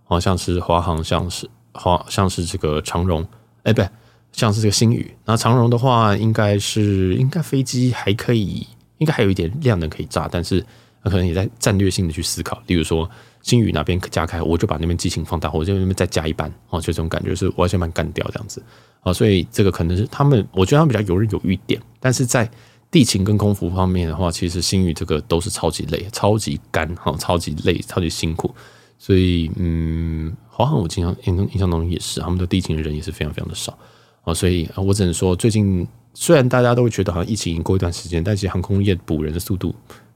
[0.04, 3.22] 好像是华航，像是华，像是这个长荣，
[3.64, 3.88] 哎，不对。
[4.32, 8.66] 像是这个星宇，那长荣的话，应该是应该飞机还可以，
[8.98, 10.60] 应该还有一点量能可以炸，但是
[11.04, 13.08] 可能也在战略性的去思考，例如说
[13.42, 18.60] 星宇哪边加开，我就把那边机型放大，我就那边再加一班，哦，就这种感觉是完全蛮干掉这样子，
[19.04, 22.50] 啊，所以这个可能是他们，我觉得他们比较游刃有余一点，但是在
[22.90, 28.52] 地勤跟空服方面的话，其实星宇这个都是超级累、超级干、哈，超级累、超级辛苦，
[28.98, 33.76] 所以嗯，华航我经常印象印象当中也是，他们的地勤的人也是非常非常的少。
[34.24, 39.74] 哦，所以我只能说，最近虽然大家都会觉得好像疫情已经过一段时间，但其实航空业补人的速度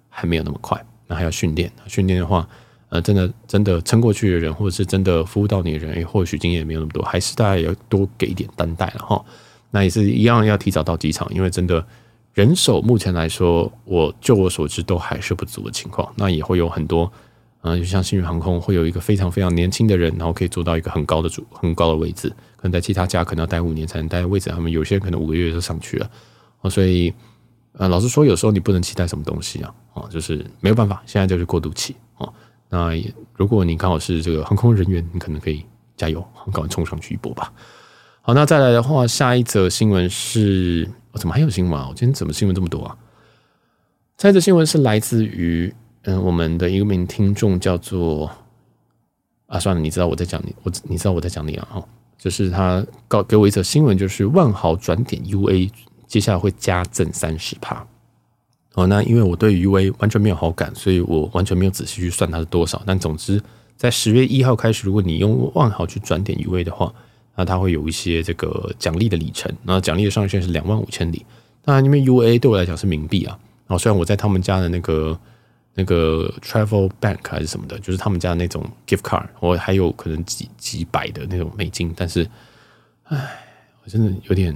[0.09, 2.49] 还没有那么快，那还要训练，训练的话，
[2.91, 9.24] 呃，真的真的撑过去的人，或者是真的服务到你的人，或许经验没有那么多，还是大家要多给一点担待了哈。
[9.70, 11.84] 那也是一样要提早到机场，因为真的
[12.32, 17.12] 人手目前来说，我就我所知都还是不足的情况，那也会有很多。
[17.61, 26.09] 啊，就像星宇航空会有一个非常非常年轻的人，然后可以做到一个很高的主很高的位置，可能在其他家可能要待五年才能待位置，他们有些人可能五个月就上去了。
[26.61, 27.12] 哦，所以
[27.72, 32.32] 呃，老实说，有时候你不能期待什么东西啊，哦，就是没有办法，现在就是过渡期哦。
[32.69, 32.93] 那
[33.35, 35.64] 如果你刚好是这个航空人员，你可能可以
[35.97, 36.21] 加油，
[36.53, 37.53] 赶快冲上去一波吧。
[38.21, 41.87] 好，那再来的话，下一则新闻是，哦，怎么还有新闻啊？
[41.89, 42.97] 我今天怎么新闻这么多啊？
[44.19, 45.75] 下一则新闻是来自于。
[46.03, 48.31] 嗯，我们的一名听众叫做
[49.47, 51.85] 啊，算了，你知道我在讲你，我你知道我在讲你啊，哦，
[52.16, 55.71] 就是他告给我一则新闻，就是万豪转点 UA
[56.07, 57.87] 接下来会加赠三十趴。
[58.75, 62.83] 哦，那因为我对 UA 完全没有好感，所以我完全没有仔细去算它是多少。
[62.87, 63.43] 但总之，
[63.77, 66.93] 在十月一号开始，如果你用万豪去转点 UA 的话，
[67.35, 71.25] 那它会有一些这个奖励的里程，那奖励的上限是两万五千里。
[71.64, 75.19] 当然，因为 UA 对我来讲是冥币啊，然后虽然我在他们家的那个。
[75.75, 82.29] 那个 Travel Bank 还是什么的，就是他们家那种 Gift Card，我还有可能几几百的那种美金，但是，
[83.05, 83.16] 唉，
[83.85, 84.53] 我真的有点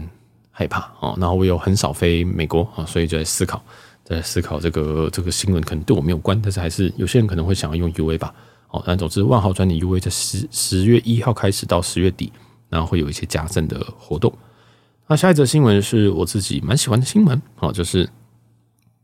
[0.50, 1.16] 害怕哦。
[1.20, 3.62] 然后我又很少飞美国啊，所以就在思考，
[4.04, 8.34] 在思考这个这个新闻可能对我没有关，但是还是有些人可能会想要用 UA 吧。
[8.70, 12.32] 哦，但总之万豪转点 UA 在十十月一号开始到十月底，
[12.68, 14.32] 然后会有一些加赠的活动。
[15.06, 18.08] 那下一则新闻是我自己蛮喜欢的新闻哦，就是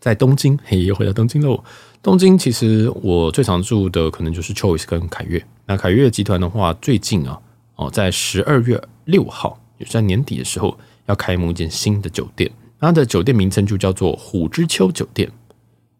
[0.01, 1.63] 在东京，嘿，又回到东京喽。
[2.01, 5.45] 东京其实我最常住的可能就是 Choice 跟凯悦。
[5.67, 7.39] 那凯悦集团的话，最近啊，
[7.77, 12.51] 哦，在十二月六号，也是在年底的时候要开幕一间新的酒店。
[12.81, 15.31] 它的酒店名称就叫做虎之丘酒店。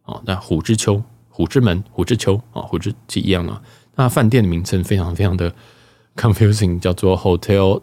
[0.05, 3.61] 哦，那虎之丘、虎之门、虎之丘啊，虎之是一样啊。
[3.95, 5.53] 那饭店的名称非常非常的
[6.17, 7.83] confusing，叫做 Hotel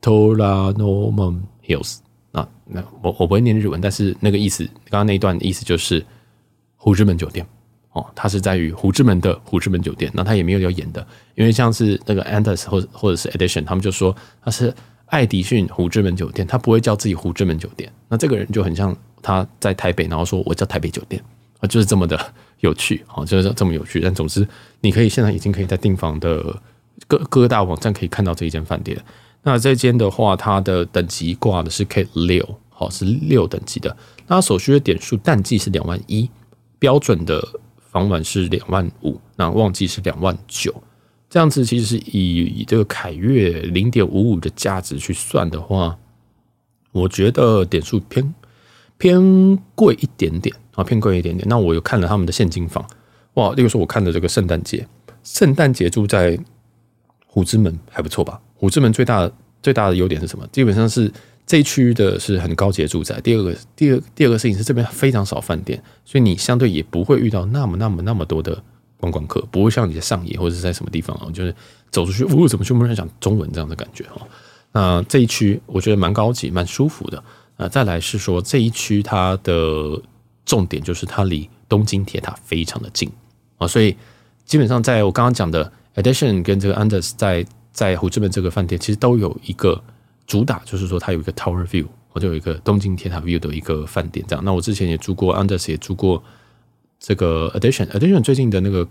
[0.00, 1.98] Toranomon Hills。
[2.32, 6.04] 啊，那我我不会念日文，但是那个意思，刚刚那一段的意思就是
[6.76, 7.46] 虎之门酒店。
[7.92, 14.72] 哦，它是在于虎之门的虎之门酒店，那它也没有要演的，因为像是那个 Andaz 或或者是 Edition，他们就说它是
[15.06, 17.92] 爱迪逊胡志门酒店，他不会叫自己胡志门酒店。
[18.08, 21.22] 那这个人就很像他在台北，然后说我叫台北酒店
[21.60, 22.18] 啊，就是这么的
[22.60, 24.00] 有趣，好，就是这么有趣。
[24.00, 24.46] 但总之，
[24.80, 26.60] 你可以现在已经可以在订房的
[27.06, 28.96] 各各大网站可以看到这一间饭店。
[29.42, 33.96] 那这间的话，它的等级挂的是 K 六，好，是六等级的。
[34.26, 36.28] 那所需的点数淡季是两万一，
[36.78, 37.42] 标准的。
[37.88, 40.74] 房晚是两万五，那旺季是两万九，
[41.28, 45.98] 这样子其实以以这个凯悦零点五五的价值去算的话，
[46.92, 48.34] 我觉得点数偏
[48.98, 51.46] 偏贵一点点啊，偏贵一点点。
[51.48, 52.86] 那我又看了他们的现金房，
[53.34, 54.86] 哇，例如说我看的这个圣诞节，
[55.22, 56.38] 圣诞节住在
[57.26, 58.40] 虎之门还不错吧？
[58.54, 60.46] 虎之门最大的最大的优点是什么？
[60.52, 61.12] 基本上是。
[61.48, 63.20] 这一区的是很高级的住宅。
[63.20, 68.60] 第二个，第二第二个事情是这边非常少饭店，所以你相对也不会遇到那么那么那么多的
[69.10, 71.54] 观光客，不会像你在上野或者是在什么地方啊，就是
[71.90, 74.26] 走出去，哦，怎么全部人讲中文这样的感觉哈。
[74.72, 77.22] 那这一区我觉得蛮高级、蛮舒服的。
[77.56, 80.00] 啊，再来是说这一区它的
[80.44, 83.10] 重点就是它离东京铁塔非常的近
[83.58, 83.96] 啊，所以
[84.44, 89.82] 基本上在我刚刚讲的 Edition 跟这个 Andaz 在在虎之门这个饭店其实都有一个。
[90.26, 94.44] 主打就是说，它有一个 Tower View，或者有一个东京铁塔 View 的一个饭店，这样。
[94.44, 96.20] 那我之前也住过 Andaz，也住过
[97.06, 98.84] 这个 addition addition 最近的那个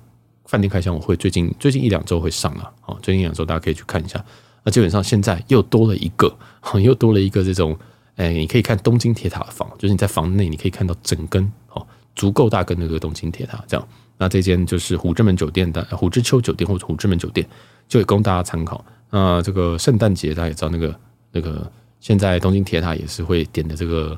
[0.45, 4.24] 饭店开箱，我会最近最近一两周会上了，哦，最近一两周大家可以去看一下。
[4.63, 6.34] 那基本上现在又多了一个，
[6.82, 7.78] 又多了一个这种，
[8.16, 11.86] 哎，你可以看东京铁塔房，就是你在房内你可以看到整根，哦，
[12.16, 13.86] 足够大根那个东京铁塔，这样。
[14.18, 17.45] 那这间就是虎之门酒店的虎之丘酒店或者虎之门酒店，
[17.89, 18.86] 就也供大家参考。
[19.09, 20.95] 那这个圣诞节大家也知道那个。
[21.34, 24.18] 那个现在东京铁塔也是会点的这个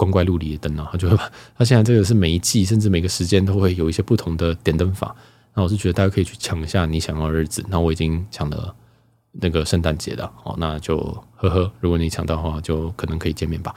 [0.00, 5.14] 光怪陆离的灯啊，他就会把 它现在这个是每一季甚至每个时间都会有一些不同的点灯法。
[5.52, 7.62] 那我是觉得大家可以去抢一下你想要的日子。
[7.68, 8.74] 那我已经抢了
[9.32, 10.96] 那个圣诞节的，哦，那就
[11.36, 13.74] 呵呵，如果你抢到的话，就可能可以见面吧。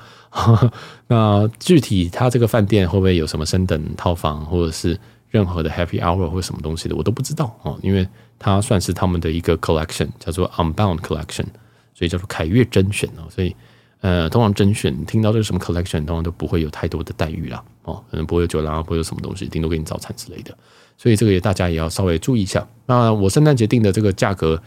[1.08, 4.98] 那具体它这个饭店会不会有什么升等套房，或者是
[5.30, 8.08] 任何的 Happy Hour 或什么东西的，我都不知道哦，因为
[8.40, 11.48] 它算是他们的一个 Collection，叫做 Unbound Collection。
[11.96, 13.56] 所以叫做凯悦甄选哦，所以
[14.04, 20.54] 呃，通常甄选听到这个什么 collection，通常都不会有太多的待遇啦哦，可能不会有酒啦，不会有什么东西，顶多给你早餐之类的。
[20.97, 22.68] 所以这个也大家也要稍微注意一下。
[22.86, 24.62] 那我圣诞节订的这个价格，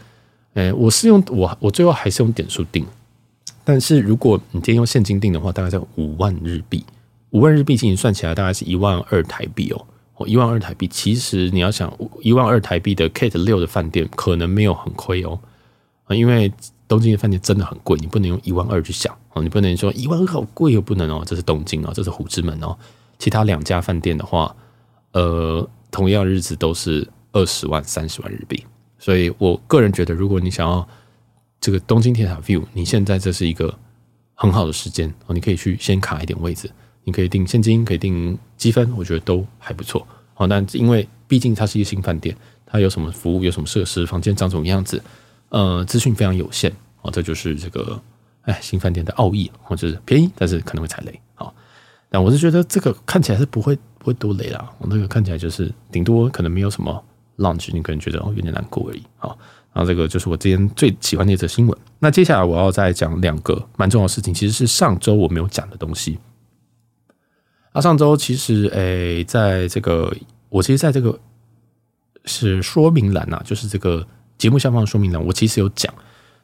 [0.55, 2.83] 呃，我是用我我最后还是用点数订，
[3.63, 6.83] 但是如果你今天用现金订的话，大概在五万日币，
[7.29, 9.85] 五万日币其实算起来大概是一万二台币哦。
[10.15, 15.39] 哦，一万二台币，其实你要想一万二台币的 Kate 六的饭店，可能没有很亏哦。
[16.05, 16.51] 啊，因为
[16.87, 22.77] 东京的饭店真的很贵，你不能用一万二去想你不能说一万好贵又不能哦，这是东京哦，这是虎之门哦。
[23.19, 24.55] 其他两家饭店的话，
[25.11, 28.63] 呃，同样日子都是二十万、三十万日币。
[28.99, 30.87] 所以我个人觉得，如果你想要
[31.59, 33.73] 这个东京铁塔 view，你现在这是一个
[34.35, 36.69] 很好的时间哦，你可以去先卡一点位置。
[37.03, 40.05] 你可以订现金，可以订积分，我觉得都还不错。
[40.33, 42.35] 好，但因为毕竟它是一个新饭店，
[42.65, 45.01] 它有什么服务，有什么设施，房间长什么样子，
[45.47, 46.69] 呃，资讯非常有限。
[47.01, 47.97] 哦，这就是这个
[48.47, 51.21] 哎新饭店的奥义，或者是便宜，但是可能会踩雷。
[51.35, 51.53] 好，
[52.09, 54.67] 但我是觉得这个看起来是不会不会多雷啦。
[54.79, 57.03] 我那个看起来就是顶多可能没有什么
[57.37, 59.03] lounge，你可能觉得哦有点难过而已。
[59.17, 59.37] 好，
[59.73, 61.77] 然后这个就是我今天最喜欢的一则新闻。
[61.99, 66.17] 那接下来我要再讲两个蛮重要的事情，其实是上周我没有讲的东西。
[67.73, 70.11] 啊、上周其实，诶、在这个
[70.49, 71.19] 我其实在这个
[72.25, 75.93] 是说明栏呐、啊，就是这个节目下方的说明栏，我其实有讲，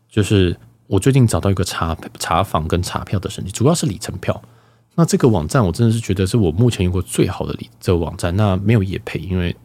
[0.07, 0.55] 就是
[0.93, 4.39] 我最近找到一个查查房跟查票的神器，主要是里程票。
[4.93, 8.35] 那这个网站我真的是觉得是我目前用过最好的里这个网站。
[8.35, 9.55] 那没有也配，因为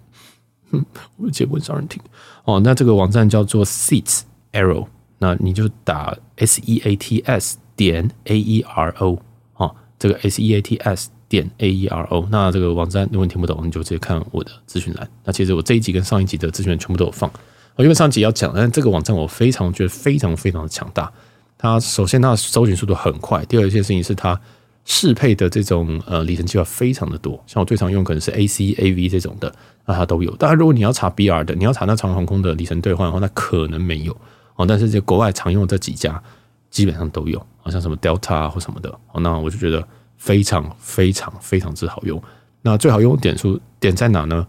[0.70, 0.82] 哼，
[1.18, 2.02] 我的节目很少人听
[2.44, 2.58] 哦。
[2.64, 4.22] 那这个网站叫做 Seats
[4.52, 4.86] Aero，
[5.18, 9.20] 那你就打 S E A T S 点 A E R O
[9.56, 11.10] 哦，这个 S E A T S。
[11.28, 15.06] 点 A E R O，那这个网站如果你听不懂，你就直接看我的咨询栏。
[15.24, 17.30] 那其实我这一集跟上一集的咨询全部都有放。
[17.78, 21.10] 因为上集要讲，但这个网站我非常觉得非常非常的强大。
[21.56, 24.40] 它首先它的搜寻速度很快，第二件事情是它
[24.84, 27.42] 适配的这种呃里程计划非常的多。
[27.46, 29.52] 像我最常用可能是 A C A V 这种的，
[29.86, 30.34] 那它都有。
[30.36, 34.16] 当然如果你要查 B R 的，你要查那长航空的里程兑换的话，那可能没有
[34.56, 34.66] 哦。
[34.66, 36.22] 但是这国外常用的这几家
[36.70, 38.90] 基本上都有，好像什么 Delta 或什么的。
[39.12, 39.86] 哦，那我就觉得。
[40.20, 42.20] 非常非常非常之好用。
[42.62, 44.44] 那最好用点数点在哪呢？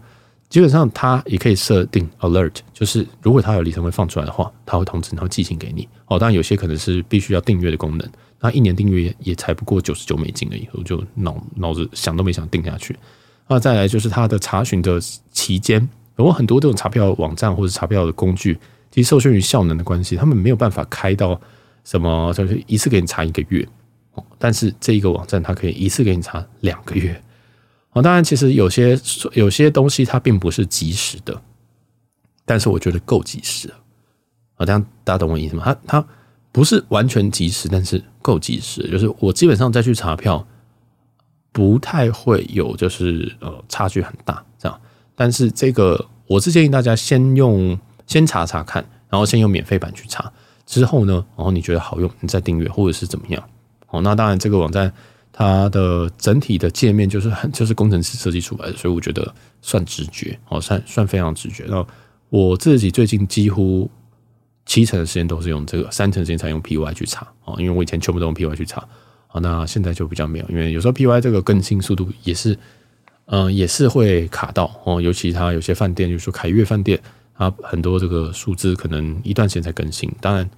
[0.50, 5.88] 基本上它也可以设定 alert，就是如果它有里程会放出来的话，它会通知，然后寄信给你。
[6.06, 8.06] 哦，当然有些可能是必须要订阅的功能。
[8.40, 12.96] 那一年订阅也才不过九十九美金而已，我就脑脑子想都没想订下去。
[13.46, 18.58] 那再来就是它的查询的期间，有很多这种查票网站或者查票的工具，
[18.90, 21.40] 其实受限于效能的关系，他们没有办法开到
[21.84, 23.64] 什么，就是一次给你查一个月。
[24.14, 27.22] 哦但是这一个网站它可以一次给你查两个月，
[27.92, 28.98] 哦，当然其实有些
[29.32, 31.42] 有些东西它并不是即时的，
[32.44, 33.74] 但是我觉得够即时了，
[34.56, 35.64] 啊，这样大家懂我意思吗？
[35.64, 36.06] 它它
[36.52, 40.46] 不是完全即时，但是够即时，就是我基本上再去查票，
[41.50, 44.80] 不太会有就是呃差距很大这样，
[45.16, 47.76] 但是这个我是建议大家先用
[48.06, 50.32] 先查查看，然后先用免费版去查，
[50.64, 53.42] 之后呢，然后你觉得好用，你再订阅或者是怎么样。
[53.88, 54.92] 哦，那当然，这个网站
[55.32, 61.64] 它的整体的界面就是很就是工程师设计出来的，所以我觉得算直觉哦，算算非常直觉。
[61.64, 61.86] 然后
[62.28, 63.90] 我自己最近几乎
[64.66, 68.86] 七成的时间都是用这个，三成时间才用 PY 去查哦，因为我以前全部都用 PY 去查。
[69.32, 72.58] 哦，那现在就比较没有，因为有时候 PY 这个更新速度也是，
[73.26, 77.00] 嗯、也是会卡到哦，尤其它有些饭店，就是说凯悦饭店，
[77.36, 80.50] 它很多这个数字可能一段时间才更新，当然。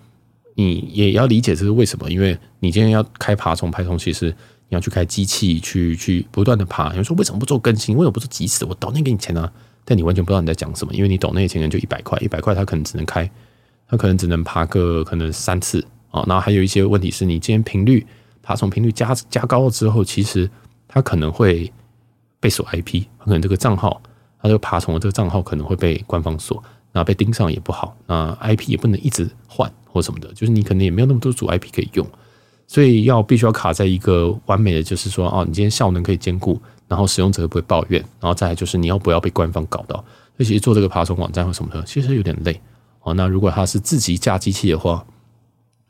[0.54, 4.36] 你也要理解这是为什么，因为你今天要开爬虫排虫，其实
[4.72, 6.88] 你要去开机器去去不断的爬。
[6.88, 7.94] 有人说为什么不做更新？
[7.94, 8.64] 为什么不做即时？
[8.64, 9.52] 我抖内给你钱啊，
[9.84, 13.30] 但你完全不知道你在讲什么，因为你抖内钱可能就一百块，一百块它可能只能开，
[13.86, 16.24] 它可能只能爬个可能三次啊。
[16.26, 18.06] 然后还有一些问题是你今天频率
[18.42, 20.50] 爬虫频率加加高了之后，其实
[20.88, 21.70] 它可能会
[22.40, 24.00] 被锁 IP，可能这个账号
[24.40, 29.70] 它这个爬虫的这个账号可能会被官方锁，那被盯上也不好，那 IP 也不能一直换。
[29.94, 32.06] 或什么的，就是你可能也没有那么多组 IP 可以用，
[32.66, 39.96] 所以要必须要卡在一个完美的，就是说哦，你今天效能可以兼顾，然后使用者不会抱怨，然后再来就是你要不要被官方搞到？
[39.96, 42.58] 所以其实做这个爬虫网站或什么的，其实有点累
[43.02, 43.12] 哦。
[43.12, 45.04] 那如果他是自己架机器的话，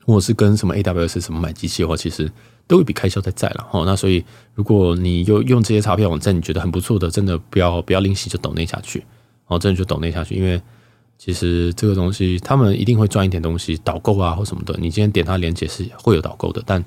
[0.05, 2.29] 或者是跟什么 AWS 什么买机器的话，其实
[2.67, 3.85] 都有一笔开销在在了哦。
[3.85, 9.05] 那所以如果你有用这些查票网站，你觉得很不错的，真的不要不要吝惜就抖内下去
[9.47, 10.61] 哦，真的就抖内下去，因为。
[11.23, 14.75] 其实这个东西，他们一定会赚一点东西，导购啊或什么的。
[14.77, 16.83] 你今天点他连接是会有导购的，但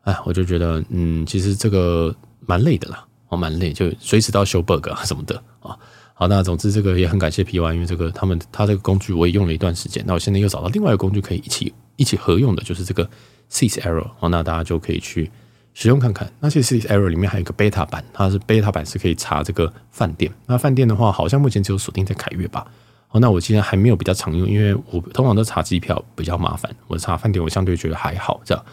[0.00, 2.14] 哎，我就觉得，嗯，其实这个
[2.46, 5.76] 蛮累的啦，哦，蛮累，就随时都要修 bug 啊什么的啊。
[6.14, 13.06] 好，那总之这个也很感谢 PY，因为这个他们他这个工具我也用了一段时间，那我现在又找到另外一个工具可以一起一起合用的，就是这个
[13.50, 14.08] s e a s Error。
[14.20, 15.30] 哦，那大家就可以去
[15.74, 16.32] 使用看看。
[16.40, 20.32] 那其实 s e a s Error 里面还有一个 beta 版，它是 beta 版是可以查这个饭店。
[20.46, 22.66] 那饭店的话，好像目前只有锁定在凯悦吧。
[23.10, 26.70] 哦，那我今天还没有比较常用，因为我通常都查机票比较麻烦。
[26.86, 28.64] 我查饭店，我相对觉得还好这样。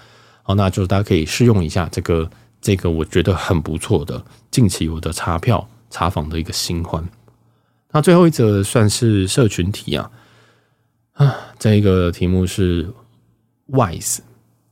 [0.42, 2.30] 好，那就大家可以试用一下这个
[2.60, 4.22] 这个我觉得很不错的
[4.52, 7.04] 近期我的查票查访的一个新欢。
[7.92, 10.12] 那最后一则算是社群题啊
[11.14, 12.92] 啊，这一个题目是
[13.72, 14.18] Wise。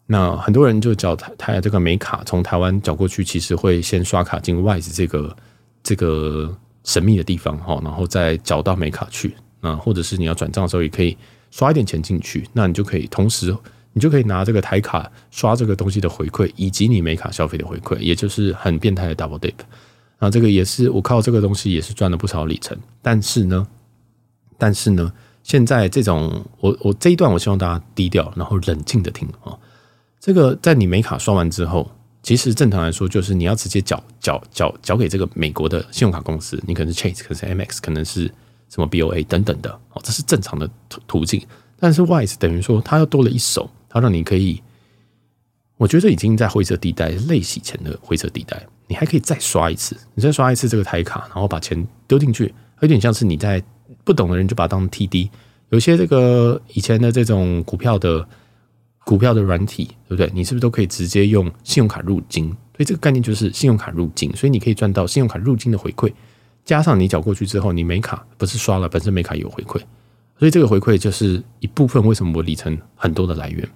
[0.08, 5.38] 那很多人就缴台台这个美卡从台湾缴过去，其实会先刷卡进 Wise 这个
[5.84, 6.54] 这个
[6.84, 9.34] 神秘的地方哈，然后再缴到美卡去。
[9.62, 11.18] 那或者是你要转账的时候，也可以
[11.50, 13.56] 刷一点钱进去，那你就可以同时
[13.94, 19.54] 你就可以拿这个台卡刷这个东西的回馈，以及你美卡消费的回馈，也就是很变态的 Double Dip。
[20.20, 22.78] 那这个也是我靠这个东西也是赚了不少里程。
[23.02, 23.68] 但是呢，
[24.58, 25.12] 但是呢，
[25.44, 29.58] 现在这种我我这一段我希望大家低调，然后冷静的听啊。
[30.20, 31.92] 这个在你美卡刷完之后，
[32.22, 38.32] 其实正常来说就是你要直接缴缴缴缴给这个美国的信用卡公司，你可能是 Chase，可能是 MX，可能是
[38.72, 41.40] 什么 BOA 等等的哦，这是正常的途途径。
[41.78, 44.60] 但是 Wise 等于说它又多了一手，它让你可以，
[45.78, 53.64] 我觉得已经在灰色地带类洗钱的灰色地带，你还可以再刷一次，你再刷一次这个台卡，然后把钱丢进去，有点像是你在
[54.04, 55.30] 不懂的人就把它当 TD，
[55.70, 58.28] 有些这个以前的这种股票的。
[59.04, 60.32] 股票的软体，对不对？
[60.32, 62.48] 你是不是都可以直接用信用卡入金？
[62.48, 66.14] 所以这个概念就是信用卡入金，所以你可以赚到信用卡入金的回馈，
[66.64, 69.80] 加上你缴过去之后，你没卡不是刷了，本身没卡有回馈，
[70.38, 72.04] 所以这个回馈就是一部分。
[72.06, 73.68] 为什么我里程很多的来源？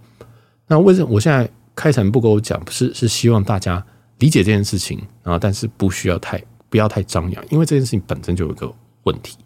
[0.68, 3.86] 那为什么我现在开诚布公讲，不是是希望大家
[4.20, 5.38] 理解这件事情啊？
[5.38, 8.72] 但是不需要太不要太张扬，因为这件事情本身就有一个
[9.04, 9.38] 问题，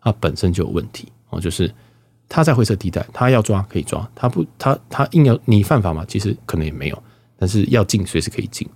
[0.00, 1.72] 它本身就有问题哦，就是。
[2.30, 6.04] 他在灰色地带，他要抓可以抓，他不，他他硬要你犯法吗？
[6.06, 7.02] 其实可能也没有，
[7.38, 8.68] 但是要进随时可以进。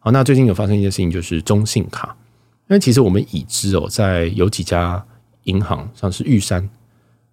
[0.00, 2.16] 好，那最近有发生一件事情，就是中信卡，
[2.68, 5.04] 因为其实我们已知哦，在有几家
[5.44, 6.68] 银行，像是玉山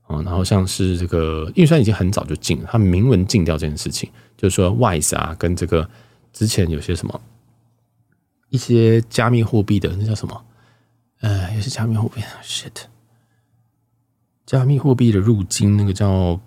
[0.05, 5.89] 啊，然后像是这个玉山已经很早就禁了，他明文禁掉这件事情，就是说 Wise 啊，跟这个
[6.31, 7.19] 之前有些什么
[8.49, 10.45] 一些加密货币的那叫什么，
[11.21, 12.83] 呃，有些加密货币，shit。
[14.45, 16.39] 加密货币的入金，那个叫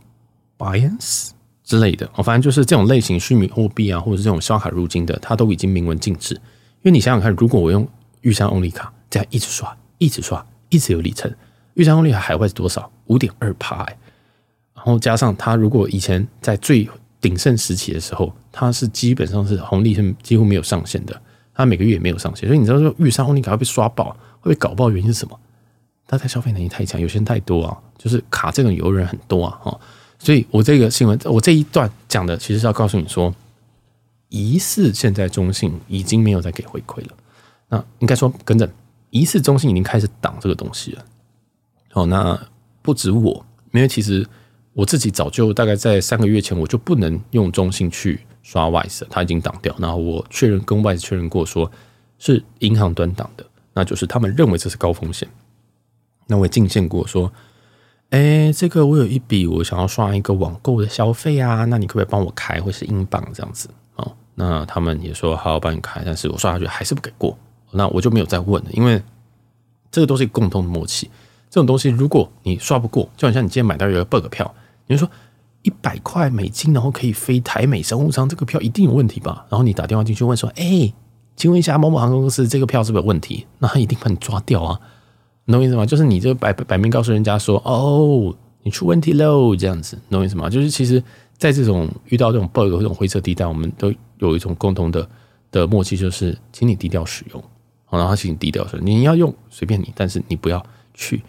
[0.58, 1.30] Binance
[1.64, 6.34] 之类的，哦，反正就是这种类型虚拟货币啊，或者是这种刷卡入金的，它都已经明文禁止。
[6.34, 7.88] 因为你想想看，如果我用
[8.26, 11.32] 玉山 Only 卡这样一直刷，一直刷，一直有里程，
[11.74, 12.90] 玉山 Only 卡海外是多少？
[13.06, 13.86] 五点二趴，
[14.74, 16.88] 然后加上它如果以前在最
[17.20, 21.22] 鼎盛时期的时候，它是基本上是红利是几乎没有上限的，
[21.54, 25.38] 它每个月也没有上限，所以你知道说玉山欧力卡会被刷爆，会被搞爆，原因是什么？
[26.08, 29.80] 大家消费能力太强，有些人太多啊，就是卡这种游人很多啊，哈，
[30.18, 33.32] 所以我这个新闻，我这一段讲的其实是要告诉你说，
[34.30, 37.10] 疑似现在中信已经没有再给回馈了，
[37.68, 38.68] 那应该说跟着
[39.10, 41.04] 疑似中信已经开始挡这个东西了。
[41.90, 42.38] 好，那
[42.82, 44.26] 不止我，因为其实
[44.72, 51.70] 我自己早就大概在三个月前我就不能用中信去刷 Wise，他已经挡掉，然后我确认跟 Wise 确认过，说
[52.18, 55.28] 是银行端挡的，那就是他们认为这是高风险。
[56.26, 57.32] 那我也进线过说，
[58.10, 64.12] 哎、这个我有一笔我想要刷一个网购的消费啊，那你可不可以帮我开，或是英镑这样子哦？
[64.34, 67.38] 那他们也说好，帮你开，但是我刷下去还是不给过，
[67.72, 69.02] 那我就没有再问了，因为
[69.90, 71.10] 这个都是共同的默契。
[71.48, 74.52] 这种东西如果你刷不过，就好像你今天买到一个 bug 票，
[74.86, 75.10] 你就说
[75.62, 79.46] 一百块美金，然后可以飞台美商务舱，这个票一定有问题吧？
[79.48, 80.92] 然后你打电话进去问说，哎、
[81.34, 83.46] 请问一下某某航空公司，这个票是不是有问题？
[83.58, 84.80] 那他一定把你抓掉啊。
[85.44, 85.86] 你懂我意思吗？
[85.86, 88.34] 就是你这个摆摆明告诉人家说，哦，
[88.64, 90.50] 你出问题喽，这样子，你懂我意思吗？
[90.50, 91.02] 就是其实，
[91.38, 95.08] 在这种遇到这种 bug 这种灰色地带，我们都有一种共同的
[95.52, 97.42] 的默契，就是请你低调使用，
[97.90, 100.64] 然后他请你低调说，你要用随便你，但是你不要
[100.94, 101.22] 去，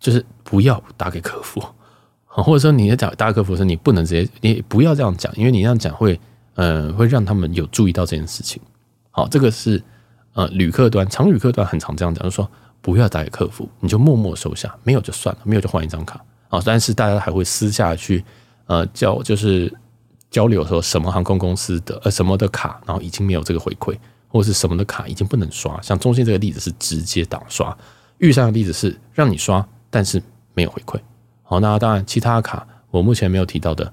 [0.00, 1.62] 就是不要打给客服，
[2.26, 6.18] 或者说你要打打给客服的时候，你不能直接，你不要这样讲，因为你这样讲会，
[6.54, 8.60] 呃，会让他们有注意到这件事情。
[9.10, 9.82] 好，这个是
[10.34, 12.48] 呃旅客端，常旅客端很常这样讲，就说。
[12.84, 16.60] 不要打给客服，你就默默收下，没有就算了，没有就换一张卡啊。
[16.64, 18.24] 但是大家还会私下去
[18.66, 19.72] 呃交，就是
[20.32, 23.96] 交流说什么航空公司的呃什么的卡，然后已经没有这个回馈，
[24.32, 25.78] 或者是什么的卡已经不能刷。
[25.82, 27.76] 像中信这个例子是直接挡刷，
[28.16, 30.22] 玉山的例子是让你刷，但是
[30.54, 30.98] 没有回馈。
[31.42, 33.92] 好，那当然其他卡我目前没有提到的，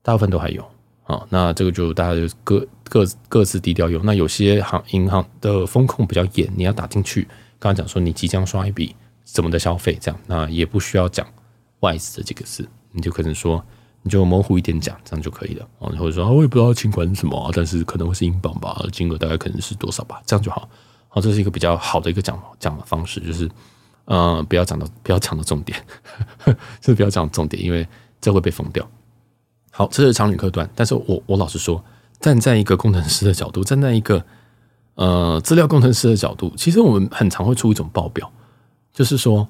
[0.00, 0.66] 大部分都还有。
[1.02, 4.02] 好，那这个就大家就各各各自低调用。
[4.02, 7.24] 那有些行银行的风控比较严，你要打进去。
[7.58, 8.96] 刚刚讲说你即将刷一笔
[9.26, 11.26] 什么的消费，这样那也不需要讲
[11.80, 13.62] Wise 的这个字，你就可能说
[14.02, 15.68] 你就模糊一点讲，这样就可以了。
[15.78, 20.68] 或者说啊我也不知道请款是什么，但是可能会是英镑吧，金额大概可能是多少吧，这样就好。
[21.08, 23.50] 好，这是一个比较好的一个讲讲的方式，就是
[24.04, 25.78] 呃不要讲到不要讲到重点，
[26.80, 27.86] 就 是不要讲重点，因为
[28.20, 28.88] 这会被封掉。
[29.70, 31.84] 好，这是常旅客端，但是我我老实说，
[32.20, 34.24] 站在一个工程师的角度，站在一个
[34.94, 38.30] 呃资料工程师的角度，其实我们很常会出一种报表，
[38.92, 39.46] 就是说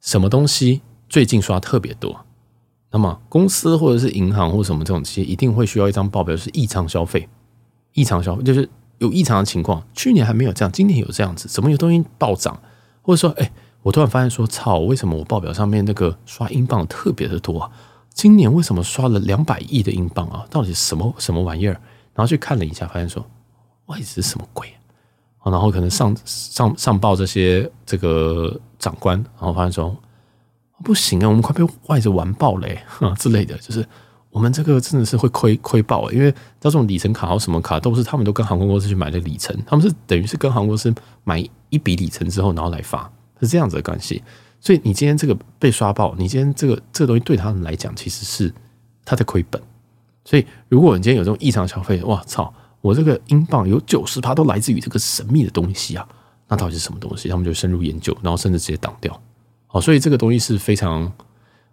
[0.00, 2.24] 什么东西最近刷特别多，
[2.96, 7.28] 那么公司或者是银行或什么这种企业一定会需要一张报表，是异常消费，
[7.92, 8.66] 异常消费就是
[8.96, 12.58] 有异常的情况，去年还没有这样，今年有这样子，怎么有东西暴涨，
[13.02, 13.52] 或者说哎。
[13.82, 17.70] 我突然发现说，操，为什么我报表上面那个刷英镑特别的多啊？
[18.12, 20.44] 今年为什么刷了两百亿的英镑啊？
[20.50, 21.80] 到底什么什么玩意儿？
[22.12, 23.24] 然后去看了一下，发现说，
[23.86, 24.66] 外资是什么鬼
[25.38, 25.52] 啊？
[25.52, 29.96] 然后可能上上上报这些这个长官，然后发现说，
[30.84, 33.86] 不行啊，我们快被外资完爆了哈 之类的，就是
[34.30, 36.30] 我们这个真的是会亏亏爆，因为
[36.60, 40.94] 到这种里程卡或什么卡都是他们都跟航空公司去买的里程，他们是等于是跟航空公司
[41.24, 43.10] 买一笔里程之后，然后来发。
[43.38, 44.22] 是这样子的关系，
[44.60, 48.50] 所以你今天这个被刷爆，你今天这个这个东西对他们来讲其实是
[49.04, 49.60] 他在亏本。
[50.24, 52.50] 所以如果你今天有这种异常消费，哇操，
[52.80, 56.08] 我这个英镑有九十趴都来自于这个神秘的东西啊，
[56.48, 57.28] 那到底是什么东西？
[57.28, 59.20] 他们就深入研究，然后甚至直接挡掉。
[59.80, 61.12] 所以这个东西是非常，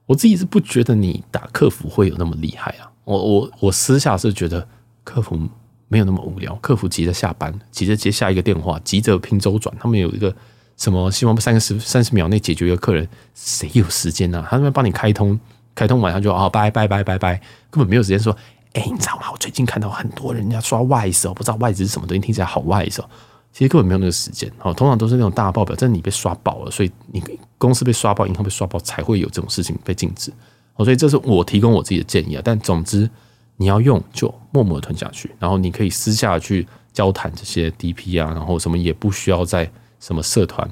[0.06, 2.92] 我自己是不觉得你打客服会有那么厉害啊。
[3.04, 4.68] 我我我私下是觉得
[5.04, 5.40] 客服
[5.88, 10.36] 没有那么无聊，客服急着下班，急着接下一个电话，急着拼周转，他们有一个。
[10.76, 11.10] 什么？
[11.12, 14.48] 希望三十三十秒内解决一个客人，谁有时间呢、啊？
[14.50, 15.40] 他那边帮你开通，
[15.76, 17.36] 开通完他就哦，拜拜拜拜拜，
[17.70, 18.36] 根本没有时间说。
[18.74, 19.30] 哎、你知道吗？
[19.32, 23.06] 我最近看到很多人家刷 Wise 哦，不知道 Wise 是什么东西，听起来好 Wise 哦。
[23.54, 24.74] 其实根本没有那个时间哦。
[24.74, 27.24] 通常都是那种大报表，真的你被刷爆了，所以你
[27.58, 30.34] 公司被刷爆，银行被刷爆，才会有这种事情被禁止。
[30.76, 32.42] 哦，所以这是我提供我自己的建议啊。
[32.44, 33.10] 但总之，
[33.56, 39.72] 你要用就默默的吞下去，然后你可以私下去交谈这些 DP 啊，然后什么也不需要在。
[40.00, 40.70] 什么社团，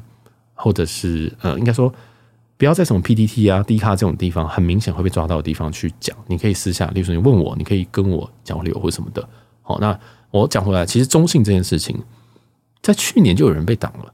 [0.53, 1.89] 或者是呃，应该说
[2.57, 6.13] 不要在什么 PDT 啊、D 卡这种地方，很明显会被抓到的地方去讲。
[6.27, 9.25] 你可以私下，例如说你问我，你可以跟我交流或什么的。
[9.61, 9.97] 好，那
[10.31, 11.97] 我讲回来，其实中信这件事情，
[12.81, 14.13] 在去年就有人被挡了。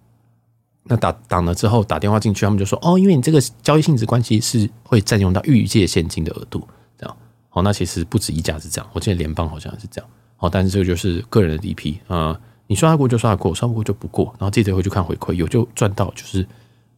[0.83, 6.65] 那打挡了之后，打电话进去，他们就说：“哦，因为你这个交易性质关系是会占用到预借现金的额度。”
[6.97, 7.17] 这样。
[7.49, 10.09] 好，那其实不止一家是这样，我记得联邦好像是这样。
[10.35, 12.29] 好，但是这个就是个人的 DP 啊。
[12.31, 14.25] 呃你刷得过就刷得过，刷不过就不过。
[14.37, 16.45] 然后记者会去看回馈，有就赚到，就是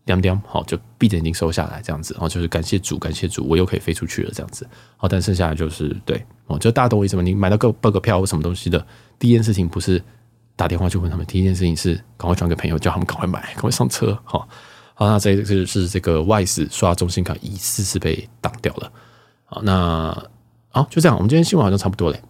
[0.05, 2.11] 凉凉好，就闭着眼睛收下来这样子。
[2.15, 4.67] 然后就是感谢主，感谢主，我又可以飞出去了这样子。
[4.97, 7.21] 好，但剩下的就是对，哦，就大家懂我意思吗？
[7.21, 8.83] 你买到个报个票或什么东西的，
[9.19, 10.03] 第一件事情不是
[10.59, 14.19] 打电话去问他们，第一件事情是赶快转给朋友，叫他们赶快买，赶快上车。
[14.25, 14.45] 好，
[14.93, 18.91] 好，那这个是这个 Wise 刷中信卡疑似是被挡掉了。
[19.45, 20.11] 好，那
[20.67, 22.21] 好就这样，我们今天新闻好像差不多嘞。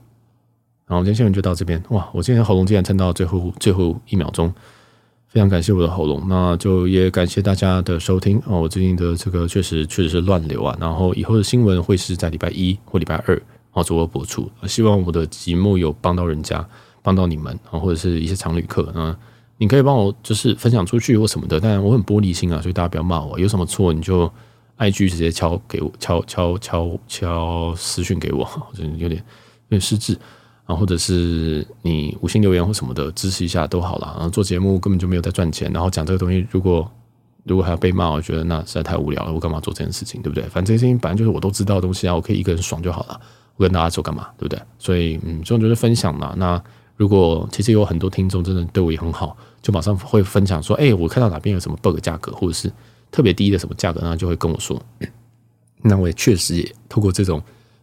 [0.86, 2.08] 然后今天新闻就到这边哇！
[2.14, 4.54] 我今天喉咙竟然撑到最后最后一秒钟，
[5.28, 6.24] 非常感谢我的喉咙。
[6.30, 8.62] 那就也感谢大家的收听哦。
[8.62, 10.78] 我最近的这个确实确实是乱流啊。
[10.80, 13.42] 然后以后的新闻会是在礼拜一或礼拜二
[13.72, 14.48] 哦左右播出。
[14.68, 16.64] 希望我的节目有帮到人家，
[17.02, 19.18] 帮到你们啊，或者是一些常旅客啊。
[19.58, 23.38] 你可以帮我就是分享出去或什么的，但我很玻璃心啊，所以大家不要骂我。
[23.38, 24.32] 有什么错你就
[24.78, 29.22] IG 直接敲给我，敲敲敲敲私讯给我， 真的有点
[29.68, 30.18] 有点失智。
[30.66, 34.14] 啊，或者是你五星留言或什么的支持一下都好了。
[34.16, 36.88] 然后做节目根本就没有在赚钱，然后讲这个东西，如果
[37.44, 39.34] 如果还要被骂，我觉得那实在太无聊了。
[39.34, 40.44] 我干嘛做这件事情，对不对？
[40.44, 43.20] 反正这些事情本来就是我都知道的东西啊，我可以一个人爽就好了。
[43.58, 44.62] 我跟大家说干嘛，对不对？
[44.78, 46.36] 所以嗯，这种就是分享嘛。
[46.38, 46.64] 那
[47.00, 52.70] 如果其实有很多听众真的对我也很好，就马上会分享说，哎，我看到哪边有什么 bug 价格，或者是
[53.10, 54.78] 特别低的什么价格，那就会跟我说。
[55.82, 57.42] 那我也确实也透过这种。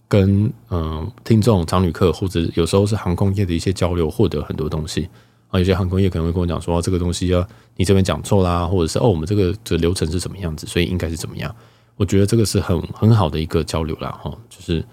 [0.09, 5.09] 跟嗯、听众、常旅客，或者有时候是航空业的一些交流，获得很多东西
[5.49, 5.59] 啊。
[5.59, 7.45] 有些航空业可能会跟我讲说，这个东西啊，
[7.75, 11.53] 你这边讲错啦，或者是哦，我们这个的流程是什么样子，所以应该是怎么样？
[11.97, 14.31] 我觉得这个是很很好的一个交流啦，哈。
[14.49, 14.85] 就是，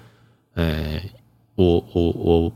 [0.56, 1.00] 呃，
[1.54, 2.52] 我我我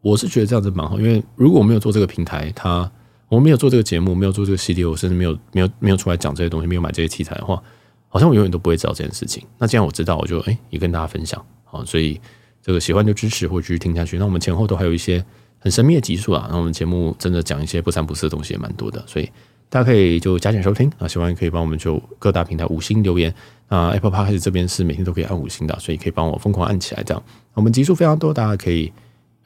[0.00, 2.90] 我是觉得这样子蛮好，因为如果我没有做这个平台，他
[3.28, 7.62] 我没有做这个节目，没有做这个系列，我甚至没有没有没有出来讲这些东西，没有买这些器材的话，
[8.08, 9.44] 好像我永远都不会知道这件事情。
[9.58, 11.44] 那既然我知道，我就哎也跟大家分享。
[11.64, 12.18] 好，所以
[12.62, 14.18] 这个喜欢就支持或继续听下去。
[14.18, 15.22] 那我们前后都还有一些
[15.58, 16.48] 很神秘的集数啊。
[16.50, 19.30] 那我们节目真的讲一些不三不四的东西也蛮多的，所以
[19.68, 21.06] 大家可以就加减收听啊。
[21.06, 23.34] 喜欢可以帮我们就各大平台五星留言
[23.66, 23.90] 啊。
[23.90, 27.02] Apple Podcast 这边是每天都可以按五星的，所以可以帮我疯狂按起来。
[27.02, 27.22] 这样
[27.52, 28.90] 我们集数非常多，大家可以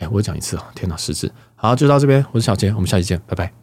[0.02, 1.30] 哎，我讲一次啊，天哪，失智。
[1.54, 3.61] 好，就到这边，我是小杰，我们下期见，拜拜。